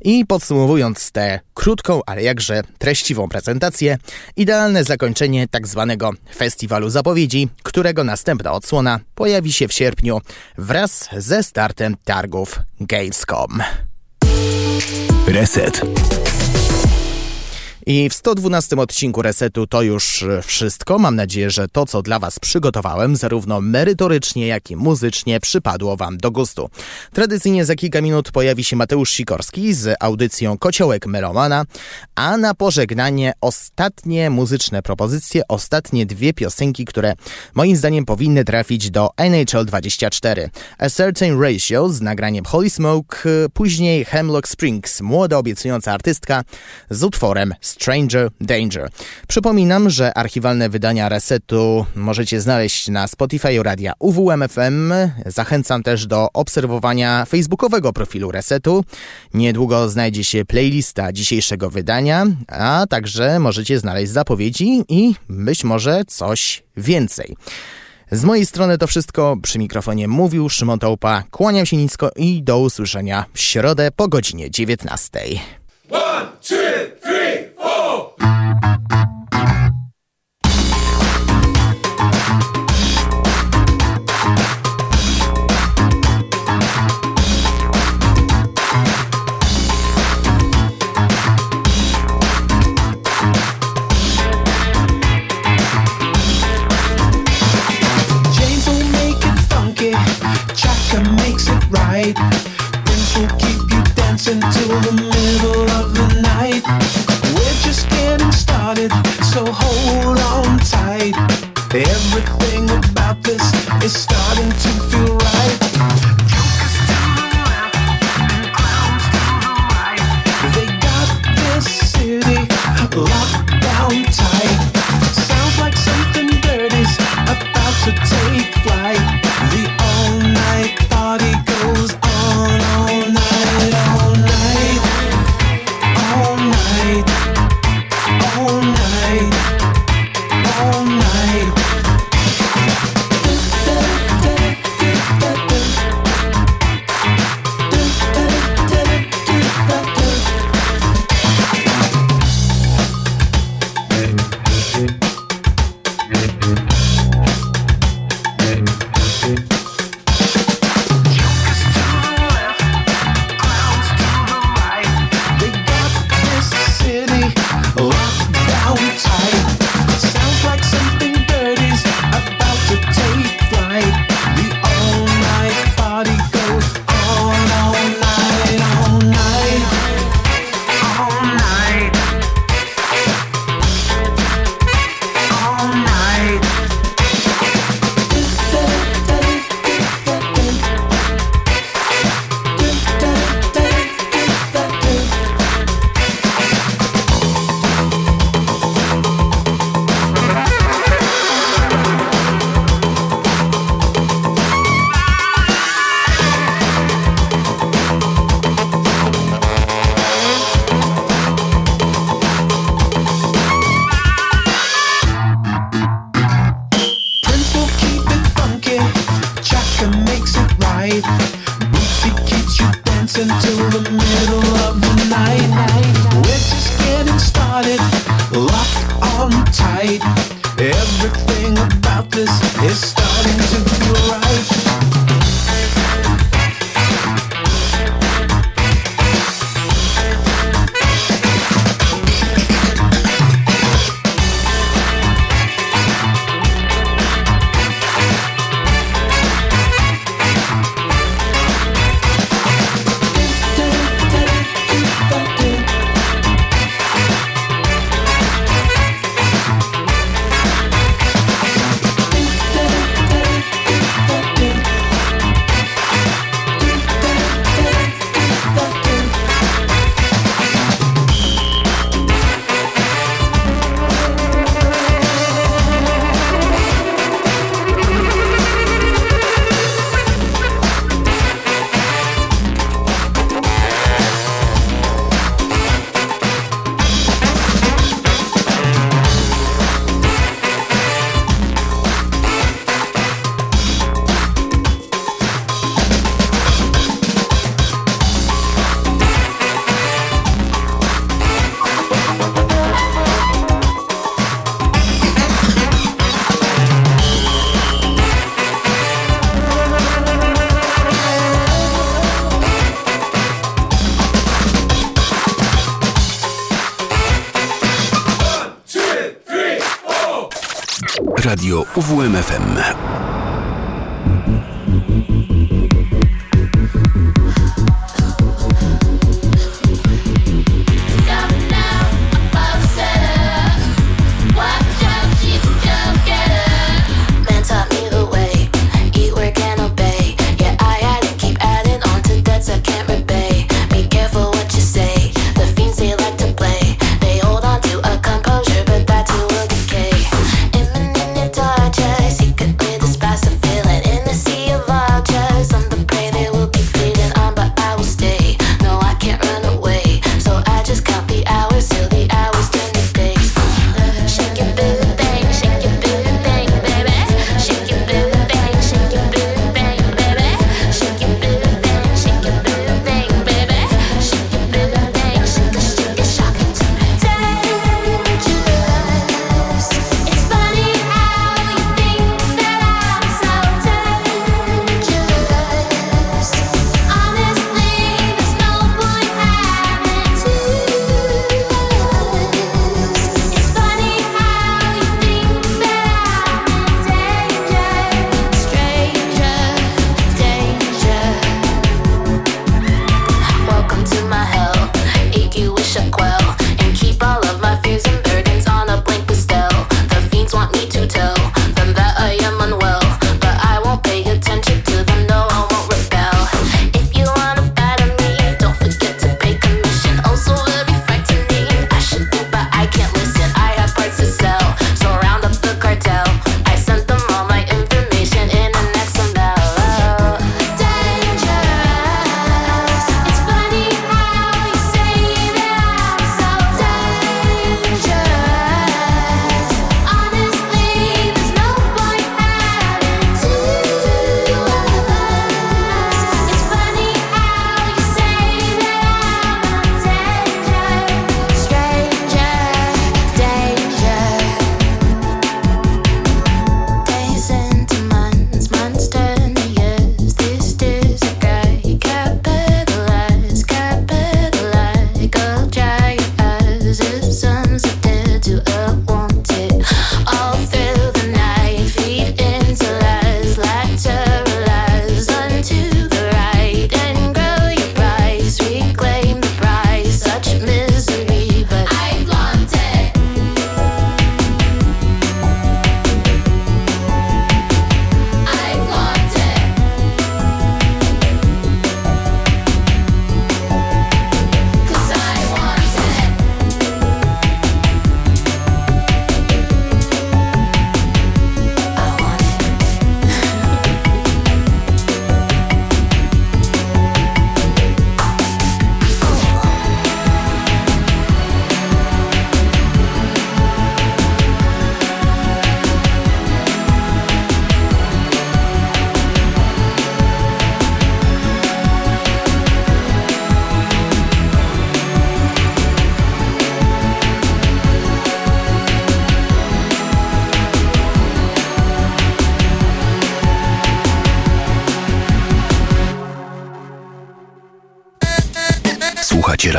I 0.03 0.27
podsumowując 0.27 1.11
tę 1.11 1.41
krótką, 1.55 2.01
ale 2.07 2.23
jakże 2.23 2.63
treściwą 2.79 3.29
prezentację, 3.29 3.99
idealne 4.37 4.85
zakończenie 4.85 5.49
tak 5.49 5.69
zwanego 5.69 6.11
festiwalu 6.37 6.91
zapowiedzi, 6.91 7.49
którego 7.63 8.05
następna 8.05 8.53
odsłona 8.53 9.01
pojawi 9.15 9.53
się 9.53 9.69
w 9.69 9.73
sierpniu 9.73 10.21
wraz 10.59 11.09
ze 11.17 11.43
startem 11.43 11.97
targów 12.05 12.61
Gamescom. 12.81 13.63
Reset. 15.27 15.81
I 17.87 18.09
w 18.09 18.15
112 18.15 18.77
odcinku 18.77 19.23
Resetu 19.23 19.67
to 19.67 19.83
już 19.83 20.25
wszystko. 20.43 20.99
Mam 20.99 21.17
nadzieję, 21.17 21.51
że 21.51 21.69
to, 21.69 21.87
co 21.87 22.03
dla 22.03 22.19
Was 22.19 22.39
przygotowałem, 22.39 23.17
zarówno 23.17 23.61
merytorycznie, 23.61 24.47
jak 24.47 24.71
i 24.71 24.77
muzycznie, 24.77 25.41
przypadło 25.41 25.97
Wam 25.97 26.17
do 26.17 26.31
gustu. 26.31 26.71
Tradycyjnie 27.13 27.65
za 27.65 27.75
kilka 27.75 28.01
minut 28.01 28.31
pojawi 28.31 28.65
się 28.65 28.77
Mateusz 28.77 29.11
Sikorski 29.11 29.75
z 29.75 29.97
audycją 30.01 30.59
Kociołek 30.59 31.07
Melomana, 31.07 31.65
a 32.15 32.37
na 32.37 32.55
pożegnanie 32.55 33.33
ostatnie 33.41 34.31
muzyczne 34.31 34.83
propozycje, 34.83 35.43
ostatnie 35.49 36.07
dwie 36.07 36.35
piosenki, 36.35 36.85
które 36.85 37.15
moim 37.55 37.77
zdaniem 37.77 38.05
powinny 38.05 38.45
trafić 38.45 38.91
do 38.91 39.11
NHL 39.17 39.67
24. 39.67 40.51
A 40.79 40.91
Certain 40.91 41.41
Ratio 41.41 41.89
z 41.89 42.01
nagraniem 42.01 42.45
Holy 42.45 42.71
Smoke, 42.71 43.19
później 43.55 44.05
Hemlock 44.05 44.49
Springs, 44.49 45.01
młoda 45.01 45.39
obiecująca 45.39 45.93
artystka 45.93 46.45
z 46.91 47.05
utworem 47.05 47.55
Stranger 47.75 48.31
Danger. 48.41 48.89
Przypominam, 49.29 49.91
że 49.91 50.15
archiwalne 50.15 50.69
wydania 50.69 51.09
Resetu 51.09 51.87
możecie 51.97 52.41
znaleźć 52.41 52.89
na 52.89 53.09
Spotify 53.09 53.63
radia 53.63 53.93
UWMFM. 53.99 54.93
Zachęcam 55.27 55.83
też 55.83 56.07
do 56.07 56.29
obserwowania 56.33 57.25
facebookowego 57.25 57.93
profilu 57.93 58.31
Resetu. 58.31 58.85
Niedługo 59.35 59.89
znajdzie 59.89 60.25
się 60.25 60.45
playlista 60.45 61.13
dzisiejszego 61.13 61.71
wydania, 61.71 62.27
a 62.49 62.85
także 62.91 63.39
możecie 63.39 63.79
znaleźć 63.79 64.13
zapowiedzi 64.13 64.85
i 64.89 65.15
być 65.29 65.65
może 65.65 66.03
coś 66.05 66.63
więcej. 66.77 67.37
Z 68.11 68.25
mojej 68.25 68.47
strony 68.47 68.79
to 68.79 68.87
wszystko. 68.87 69.37
Przy 69.43 69.59
mikrofonie 69.59 70.09
mówił 70.09 70.49
Szymon 70.49 70.79
Tołpa. 70.79 71.23
Kłaniam 71.31 71.67
się 71.67 71.77
nisko 71.77 72.11
i 72.17 72.43
do 72.43 72.59
usłyszenia 72.59 73.25
w 73.35 73.41
środę 73.41 73.91
po 73.97 74.09
godzinie 74.09 74.51
19. 74.51 75.21
One, 75.91 76.27
two, 76.43 77.14
you 104.27 104.41
dancing 104.41 104.69
till 104.69 104.81
the 104.81 104.93
middle 104.93 105.14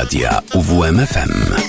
radia 0.05 0.41
UWMFM. 0.53 1.64